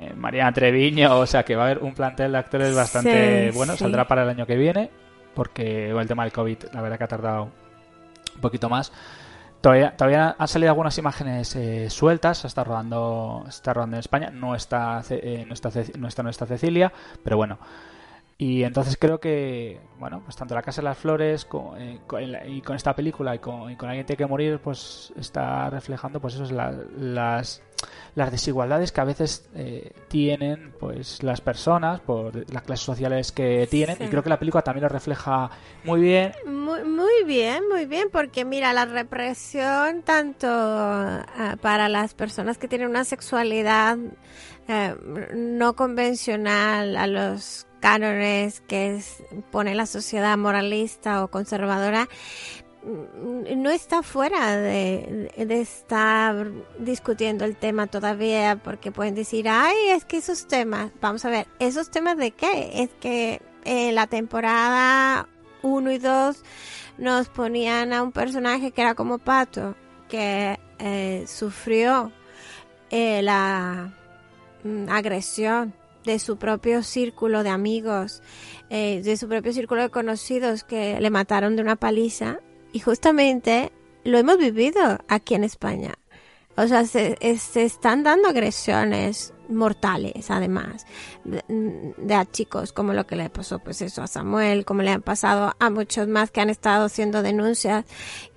[0.00, 3.76] eh, Mariana Treviño, o sea que va a haber un plantel de actores bastante bueno,
[3.76, 4.90] saldrá para el año que viene,
[5.34, 7.50] porque el tema del COVID, la verdad que ha tardado
[8.36, 8.92] un poquito más.
[9.60, 14.00] Todavía, todavía han salido algunas imágenes eh, sueltas, se está rodando, se está rodando en
[14.00, 16.92] España, no está, eh, no está, no está, no está Cecilia,
[17.24, 17.58] pero bueno.
[18.36, 22.22] Y entonces creo que, bueno, pues tanto La Casa de las Flores con, eh, con-
[22.48, 26.20] y con esta película y con, y con Alguien tiene que morir, pues está reflejando,
[26.20, 27.62] pues eso es la- las,
[28.16, 33.68] las desigualdades que a veces eh, tienen, pues las personas por las clases sociales que
[33.70, 33.96] tienen.
[33.98, 34.04] Sí.
[34.04, 35.48] Y creo que la película también lo refleja
[35.84, 36.32] muy bien.
[36.44, 42.66] Muy, muy bien, muy bien, porque mira, la represión tanto ah, para las personas que
[42.66, 43.96] tienen una sexualidad
[44.66, 44.94] eh,
[45.36, 52.08] no convencional a los cánones que es- pone la sociedad moralista o conservadora,
[52.82, 60.06] mm, no está fuera de, estar discutiendo el tema todavía, porque pueden decir, ay, es
[60.06, 62.70] que esos temas, vamos a ver, ¿esos temas de qué?
[62.84, 65.28] Es que en la temporada
[65.60, 66.42] 1 y 2
[66.96, 69.74] nos ponían a un personaje que era como Pato,
[70.08, 72.12] que eh, sufrió
[72.90, 73.92] eh, la
[74.62, 78.22] mm, agresión de su propio círculo de amigos,
[78.70, 82.38] eh, de su propio círculo de conocidos que le mataron de una paliza.
[82.72, 83.72] Y justamente
[84.04, 85.94] lo hemos vivido aquí en España.
[86.56, 90.86] O sea, se, es- se están dando agresiones mortales, además,
[91.24, 91.42] de,
[91.98, 95.02] de a chicos, como lo que le pasó, pues eso, a Samuel, como le han
[95.02, 97.84] pasado a muchos más que han estado haciendo denuncias,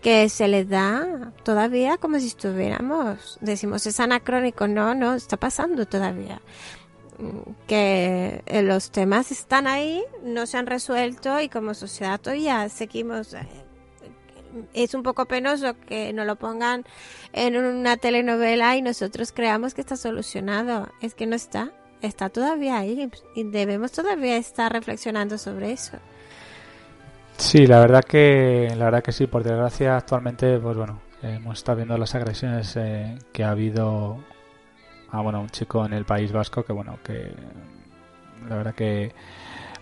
[0.01, 5.85] que se les da todavía como si estuviéramos, decimos, es anacrónico, no, no, está pasando
[5.85, 6.86] todavía Mm,
[7.67, 13.33] que eh, los temas están ahí, no se han resuelto y como sociedad todavía seguimos.
[13.33, 13.47] eh,
[14.73, 16.85] Es un poco penoso que nos lo pongan
[17.33, 20.89] en una telenovela y nosotros creamos que está solucionado.
[21.01, 25.97] Es que no está, está todavía ahí y debemos todavía estar reflexionando sobre eso.
[27.37, 31.77] Sí, la verdad que la verdad que sí, por desgracia actualmente pues bueno, hemos estado
[31.77, 34.17] viendo las agresiones eh, que ha habido
[35.11, 37.33] a bueno, un chico en el País Vasco que bueno, que
[38.47, 39.13] la verdad que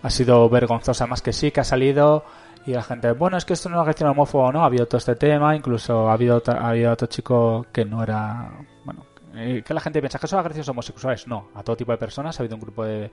[0.02, 2.24] ha sido vergonzosa más que sí que ha salido
[2.66, 4.64] y la gente, bueno, es que esto no es una agresión homófoba, ¿no?
[4.64, 8.52] Ha habido todo este tema, incluso ha habido ha habido otro chico que no era,
[8.84, 12.00] bueno, eh, que la gente piensa que son agresiones homosexuales, no, a todo tipo de
[12.00, 13.12] personas ha habido un grupo de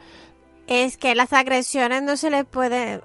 [0.69, 3.01] Es que las agresiones no se le puede,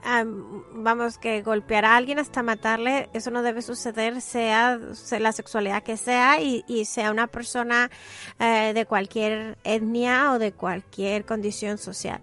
[0.73, 4.79] vamos, que golpear a alguien hasta matarle, eso no debe suceder, sea,
[5.19, 7.89] la sexualidad que sea y, y sea una persona
[8.39, 12.21] eh, de cualquier etnia o de cualquier condición social.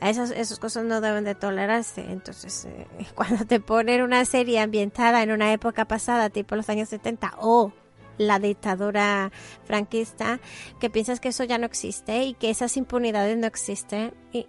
[0.00, 2.02] Esas, esas cosas no deben de tolerarse.
[2.08, 6.88] Entonces, eh, cuando te ponen una serie ambientada en una época pasada, tipo los años
[6.90, 7.72] 70, o
[8.18, 9.30] la dictadura
[9.64, 10.40] franquista,
[10.80, 14.46] que piensas que eso ya no existe y que esas impunidades no existen y-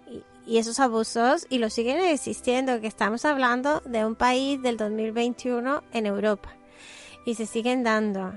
[0.48, 5.82] y esos abusos y lo siguen existiendo, que estamos hablando de un país del 2021
[5.92, 6.48] en Europa
[7.26, 8.32] y se siguen dando.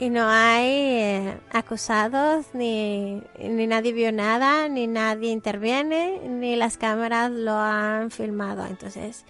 [0.00, 6.76] Y no hay eh, acusados, ni, ni nadie vio nada, ni nadie interviene, ni las
[6.76, 8.66] cámaras lo han filmado.
[8.66, 9.24] Entonces,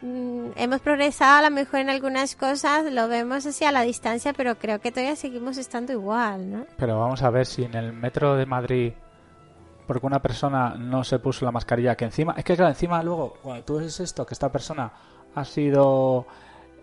[0.00, 4.32] mm, hemos progresado a lo mejor en algunas cosas, lo vemos así a la distancia,
[4.32, 6.66] pero creo que todavía seguimos estando igual, ¿no?
[6.78, 8.92] Pero vamos a ver si en el metro de Madrid,
[9.92, 13.34] porque una persona no se puso la mascarilla, que encima, es que claro, encima luego,
[13.42, 14.88] cuando tú ves esto, que esta persona
[15.34, 16.26] ha sido,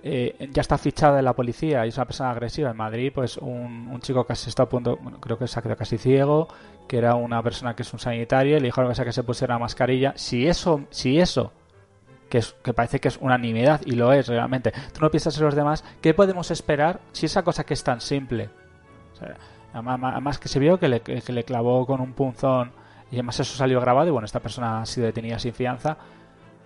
[0.04, 3.38] eh, ya está fichada en la policía y es una persona agresiva en Madrid, pues
[3.38, 6.50] un, un chico casi está a punto, bueno, creo que se ha quedado casi ciego,
[6.86, 9.24] que era una persona que es un sanitario, y le dijeron que se- que se
[9.24, 10.12] pusiera la mascarilla.
[10.18, 11.54] Si eso, si eso
[12.30, 14.74] que, es, que parece que es una nimiedad y lo es realmente.
[14.94, 18.02] Tú no piensas en los demás, ¿qué podemos esperar si esa cosa que es tan
[18.02, 18.50] simple?
[19.74, 22.72] Además, además que se vio que le, que le clavó con un punzón
[23.12, 25.98] y además eso salió grabado y bueno, esta persona ha sido detenida sin fianza.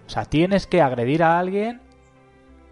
[0.05, 1.81] O sea, tienes que agredir a alguien,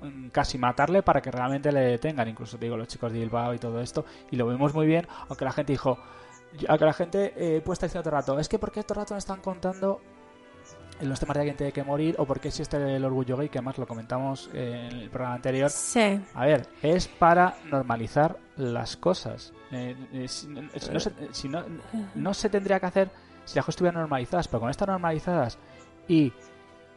[0.02, 2.28] mm, casi matarle para que realmente le detengan.
[2.28, 4.06] Incluso te digo, los chicos de Bilbao y todo esto.
[4.32, 5.98] Y lo vimos muy bien, aunque la gente dijo,
[6.68, 8.96] aunque la gente eh, pues está diciendo todo el rato, es que ¿por qué todo
[9.00, 10.02] el rato me están contando
[11.00, 13.48] en los temas de alguien tiene que morir o por qué existe el orgullo gay,
[13.48, 15.70] que más lo comentamos eh, en el programa anterior.
[15.70, 16.20] Sí.
[16.34, 19.54] A ver, es para normalizar las cosas.
[19.72, 21.64] Eh, eh, si no, se, si no-
[22.16, 23.10] no se tendría que hacer
[23.50, 25.58] si las cosas estuvieran normalizadas, pero con estas normalizadas
[26.08, 26.32] y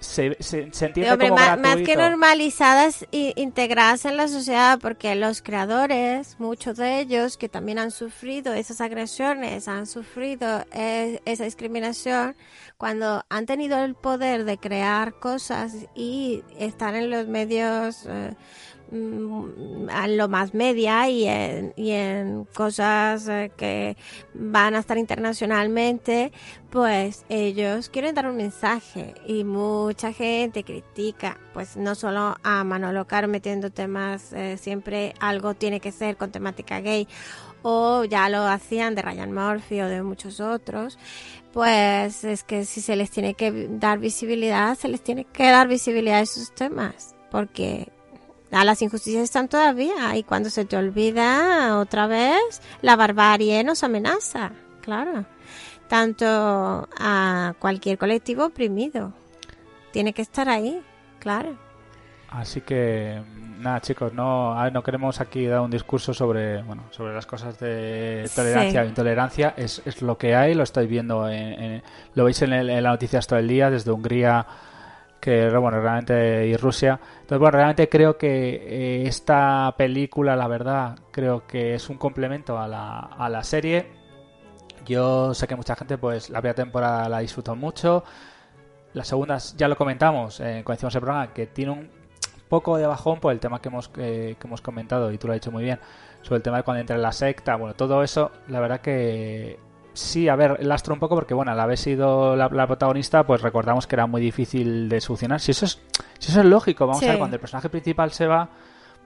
[0.01, 2.01] se, se, se entiende Hombre, como más, más que gratuito.
[2.11, 7.91] normalizadas y integradas en la sociedad, porque los creadores, muchos de ellos que también han
[7.91, 12.35] sufrido esas agresiones, han sufrido eh, esa discriminación,
[12.77, 18.35] cuando han tenido el poder de crear cosas y estar en los medios, eh,
[18.93, 23.97] en lo más media y en, y en cosas eh, que
[24.35, 26.31] van a estar internacionalmente,
[26.71, 33.07] pues ellos quieren dar un mensaje y mucha gente critica, pues no solo a Manolo
[33.07, 37.09] Caro metiendo temas, eh, siempre algo tiene que ser con temática gay
[37.63, 40.99] o ya lo hacían de Ryan Murphy o de muchos otros,
[41.53, 45.69] pues es que si se les tiene que dar visibilidad, se les tiene que dar
[45.69, 47.89] visibilidad a esos temas, porque
[48.53, 53.83] a las injusticias están todavía y cuando se te olvida otra vez, la barbarie nos
[53.83, 55.25] amenaza, claro,
[55.89, 59.13] tanto a cualquier colectivo oprimido.
[59.91, 60.81] Tiene que estar ahí,
[61.19, 61.57] claro.
[62.31, 63.23] Así que
[63.59, 67.27] nada, chicos, no, a ver, no queremos aquí dar un discurso sobre, bueno, sobre las
[67.27, 68.87] cosas de tolerancia Sí.
[68.87, 69.55] o intolerancia.
[69.57, 71.83] Es, es lo que hay, lo estáis viendo, en, en-
[72.15, 74.47] lo veis en, el- en las noticias todo el día, desde Hungría,
[75.23, 76.99] que bueno, realmente y Rusia.
[77.21, 82.59] Entonces, bueno, realmente creo que eh, esta película, la verdad, creo que es un complemento
[82.59, 83.87] a la, a la serie.
[84.85, 88.03] Yo sé que mucha gente, pues, la primera temporada la disfrutó mucho.
[88.95, 91.91] Las segundas, ya lo comentamos eh, cuando hicimos el programa, que tiene un
[92.49, 95.35] poco de bajón por el tema que hemos, eh, que hemos comentado, y tú lo
[95.35, 95.79] has dicho muy bien,
[96.23, 99.57] sobre el tema de cuando entra en la secta, bueno, todo eso, la verdad que
[99.95, 103.43] sí, a ver, lastro un poco porque, bueno, al haber sido la, la protagonista, pues
[103.43, 105.41] recordamos que era muy difícil de solucionar.
[105.41, 105.81] Si eso es,
[106.19, 107.07] si eso es lógico, vamos Sí.
[107.07, 108.49] a ver, cuando el personaje principal se va,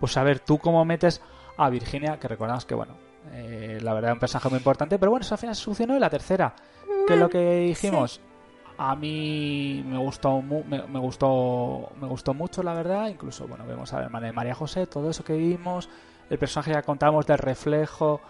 [0.00, 1.20] pues a ver, tú cómo metes
[1.56, 2.94] a Virginia, que recordamos que, bueno,
[3.32, 5.94] eh, la verdad es un personaje muy importante, pero bueno, eso al final se solucionó
[5.94, 6.54] en la tercera.
[7.06, 8.20] Que es lo que dijimos,
[8.78, 13.64] a mí me gustó mu- me, me gustó me gustó mucho la verdad incluso bueno
[13.66, 15.88] vemos a la hermana de María José todo eso que vimos
[16.28, 18.20] el personaje ya contamos del reflejo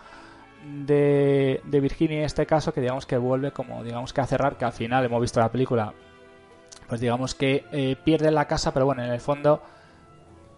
[0.64, 4.56] de, de Virginia en este caso que digamos que vuelve como digamos que a cerrar
[4.56, 5.92] que al final hemos visto la película
[6.88, 9.62] pues digamos que eh, pierde la casa pero bueno en el fondo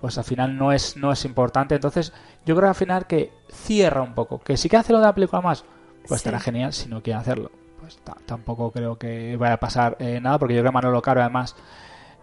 [0.01, 2.13] pues al final no es no es importante entonces
[2.47, 5.65] yo creo al final que cierra un poco que si quiere hacer una película más
[6.07, 6.29] pues Sí.
[6.29, 10.21] estará genial si no quiere hacerlo pues ta- tampoco creo que vaya a pasar eh,
[10.21, 11.55] nada porque yo creo que Manolo Caro además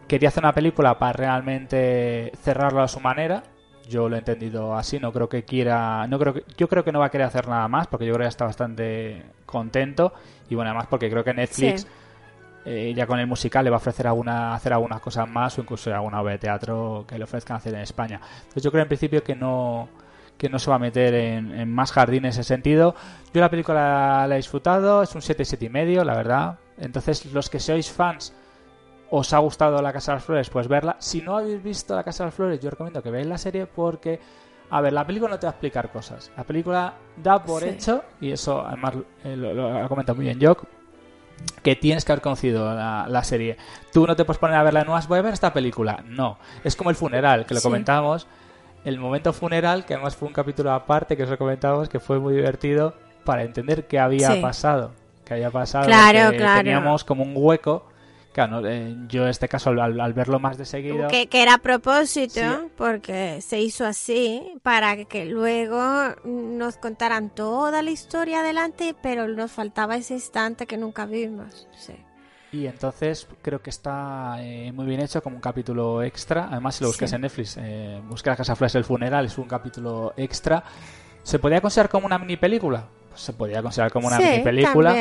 [0.08, 3.44] quería hacer una película para realmente cerrarlo a su manera
[3.90, 6.92] yo lo he entendido así no creo que quiera no creo que yo creo que
[6.92, 10.14] no va a querer hacer nada más porque yo creo que ya está bastante contento
[10.50, 11.88] y bueno además porque creo que Netflix Sí.
[12.66, 15.62] eh, ya con el musical le va a ofrecer alguna, hacer algunas cosas más o
[15.62, 18.20] incluso alguna obra de teatro que le ofrezcan hacer en España.
[18.40, 19.88] Entonces yo creo en principio que no
[20.38, 22.96] que no se va a meter en, en más jardín en ese sentido.
[23.34, 26.58] Yo la película la he disfrutado, es un 7, 7 y medio, la verdad.
[26.80, 28.34] Entonces los que sois fans
[29.12, 30.96] os ha gustado La Casa de las Flores, pues verla.
[31.00, 33.66] Si no habéis visto La Casa de las Flores, yo recomiendo que veáis la serie
[33.66, 34.20] porque,
[34.70, 36.32] a ver, la película no te va a explicar cosas.
[36.36, 37.70] La película da por Sí.
[37.70, 40.66] hecho, y eso además eh, lo, lo ha comentado muy bien Jock,
[41.62, 43.58] que tienes que haber conocido la, la serie.
[43.92, 46.04] Tú no te puedes poner a verla de nuevas, voy a ver esta película.
[46.08, 47.68] No, es como el funeral, que lo Sí.
[47.68, 48.28] comentamos.
[48.86, 52.20] El momento funeral, que además fue un capítulo aparte que os lo comentamos, que fue
[52.20, 52.94] muy divertido
[53.24, 54.42] para entender qué había Sí.
[54.42, 54.92] pasado.
[55.26, 55.88] Que había pasado.
[55.88, 56.58] Claro, que claro.
[56.60, 57.88] Teníamos como un hueco.
[58.36, 61.08] Claro, eh, yo en este caso, al, al- verlo más de seguido.
[61.08, 62.68] Que, que era a propósito, Sí.
[62.76, 65.82] porque se hizo así, para que luego
[66.26, 71.66] nos contaran toda la historia adelante, pero nos faltaba ese instante que nunca vimos.
[71.78, 71.94] Sí.
[72.52, 76.50] Y entonces creo que está eh, muy bien hecho como un capítulo extra.
[76.52, 77.16] Además, si lo buscas Sí.
[77.16, 80.62] en Netflix, eh, busca la Casa Flores del funeral, es un capítulo extra.
[81.24, 82.86] ¿Se podía considerar como una mini película?
[83.10, 84.94] Pues se podía considerar como una mini película.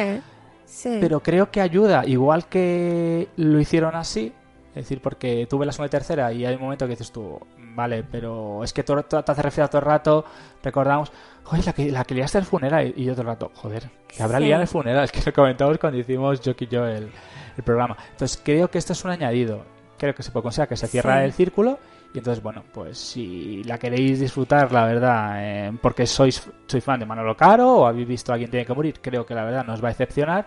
[0.66, 0.98] Sí.
[1.00, 4.32] Pero creo que ayuda, igual que lo hicieron así.
[4.70, 7.12] Es decir, porque tú ves la segunda y tercera y hay un momento que dices
[7.12, 7.38] tú,
[7.76, 10.24] vale, pero es que todo, todo- te hace referencia todo el rato,
[10.64, 11.12] recordamos,
[11.52, 14.20] oye, la que, la que liaste el funeral, y yo todo el rato, joder, que
[14.20, 14.44] habrá Sí.
[14.46, 17.08] liado el funeral, es que lo comentamos cuando hicimos Jock y yo el,
[17.56, 17.96] el programa.
[18.10, 19.62] Entonces creo que esto es un añadido,
[19.96, 21.24] creo que se puede considerar que se cierra Sí.
[21.24, 21.78] el círculo,
[22.14, 27.00] y entonces, bueno, pues si la queréis disfrutar, la verdad, eh, porque sois, sois fan
[27.00, 29.64] de Manolo Caro o habéis visto a alguien tiene que morir, creo que la verdad
[29.66, 30.46] nos va a decepcionar.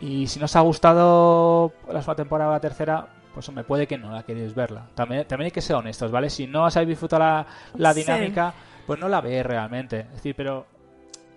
[0.00, 3.86] Y si no os ha gustado la segunda temporada o la tercera, pues me puede
[3.88, 4.86] que no la queréis verla.
[4.94, 6.30] También, también hay que ser honestos, ¿vale?
[6.30, 8.00] Si no os habéis disfrutado la, la Sí.
[8.00, 8.54] dinámica,
[8.86, 10.00] pues no la veis realmente.
[10.00, 10.66] Es decir, pero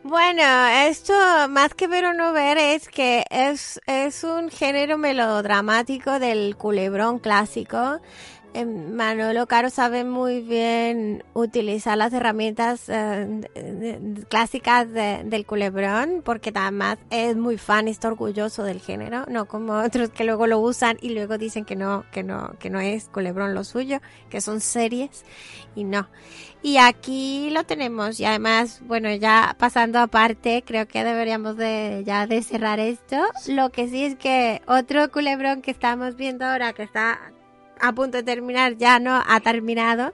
[0.03, 0.41] Bueno,
[0.87, 1.13] esto
[1.49, 7.19] más que ver o no ver es que es, es un género melodramático del culebrón
[7.19, 7.99] clásico.
[8.53, 13.39] Eh, Manolo Caro sabe muy bien utilizar las herramientas eh,
[14.27, 19.73] clásicas de- del culebrón porque además es muy fan, está orgulloso del género, no como
[19.79, 23.07] otros que luego lo usan y luego dicen que no, que no, que no es
[23.07, 23.99] culebrón lo suyo,
[24.29, 25.23] que son series
[25.73, 26.09] y no.
[26.61, 32.27] Y aquí lo tenemos y además, bueno, ya pasando aparte, creo que deberíamos de ya
[32.27, 33.15] de cerrar esto.
[33.47, 37.31] Lo que sí es que otro culebrón que estamos viendo ahora que está
[37.82, 40.13] a punto de terminar, ya no ha terminado,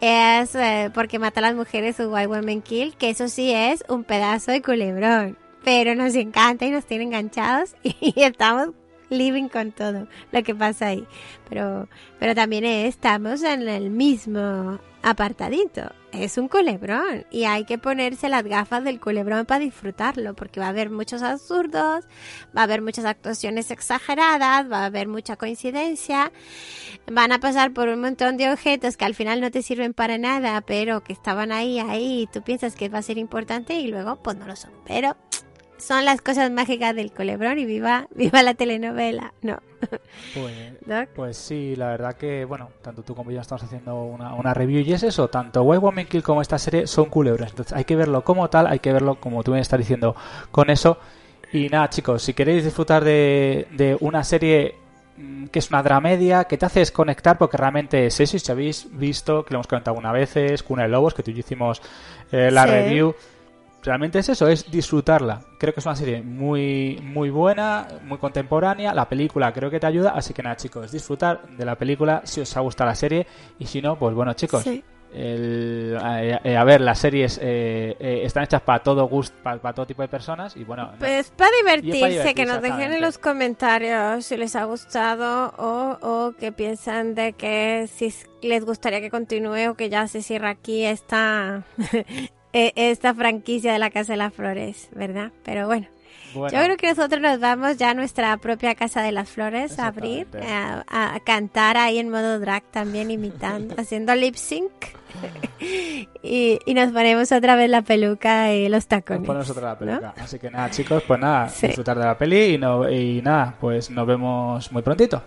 [0.00, 4.04] es eh, porque mata a las mujeres Why Women Kill, que eso sí es un
[4.04, 8.70] pedazo de culebrón, pero nos encanta y nos tiene enganchados y estamos
[9.10, 11.06] living con todo lo que pasa ahí.
[11.48, 11.88] Pero,
[12.18, 15.92] pero también estamos en el mismo apartadito.
[16.12, 20.66] Es un culebrón y hay que ponerse las gafas del culebrón para disfrutarlo, porque va
[20.66, 22.06] a haber muchos absurdos,
[22.56, 26.32] va a haber muchas actuaciones exageradas, va a haber mucha coincidencia,
[27.10, 30.16] van a pasar por un montón de objetos que al final no te sirven para
[30.16, 33.88] nada, pero que estaban ahí, ahí, y tú piensas que va a ser importante y
[33.88, 34.72] luego pues no lo son.
[34.86, 35.14] Pero
[35.78, 39.58] son las cosas mágicas del culebrón y viva, viva la telenovela, ¿no?
[40.32, 40.56] Pues,
[41.14, 44.80] pues sí, la verdad que, bueno, tanto tú como yo estamos haciendo una, una review
[44.80, 47.50] y es eso, tanto White Woman Kill como esta serie son culebras.
[47.50, 50.14] Entonces hay que verlo como tal, hay que verlo como tú me estás diciendo
[50.50, 50.98] con eso.
[51.52, 54.74] Y nada, chicos, si queréis disfrutar de, de una serie
[55.16, 58.52] mm, que es una dramedia, que te hace desconectar porque realmente es eso, y si
[58.52, 61.40] habéis visto, que lo hemos comentado algunas veces, Cuna de Lobos, que tú y yo
[61.40, 61.80] hicimos
[62.32, 62.70] eh, la Sí.
[62.70, 63.14] review,
[63.82, 65.40] realmente es eso, es disfrutarla.
[65.58, 68.92] Creo que es una serie muy, muy buena, muy contemporánea.
[68.94, 70.10] La película creo que te ayuda.
[70.14, 73.26] Así que nada, chicos, disfrutar de la película si os ha gustado la serie.
[73.58, 74.62] Y si no, pues bueno, chicos.
[74.62, 74.82] Sí.
[75.10, 79.72] el- eh, eh, a ver, las series eh, eh, están hechas para todo gusto, para,
[79.72, 80.54] todo tipo de personas.
[80.54, 81.50] Y bueno, Pues para es para
[81.80, 86.52] divertirse, que nos divertirse, dejen en los comentarios si les ha gustado o, o que
[86.52, 88.12] piensan de que si
[88.42, 91.62] les gustaría que continúe o que ya se cierra aquí esta,
[92.52, 95.32] esta franquicia de la Casa de las Flores, ¿verdad?
[95.44, 95.86] Pero bueno,
[96.34, 99.78] bueno, yo creo que nosotros nos vamos ya a nuestra propia Casa de las Flores
[99.78, 100.84] a abrir, a,
[101.14, 104.70] a cantar ahí en modo drag también, imitando, haciendo lip sync.
[106.22, 109.20] y, y nos ponemos otra vez la peluca y los tacones.
[109.20, 109.78] nos ponemos otra la ¿no?
[109.78, 110.14] película.
[110.18, 111.66] Así que nada, chicos, pues nada, Sí.
[111.68, 115.22] disfrutar de la peli y, no, y nada, pues nos vemos muy prontito.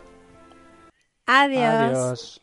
[1.25, 1.63] Adiós.
[1.63, 2.41] Adiós.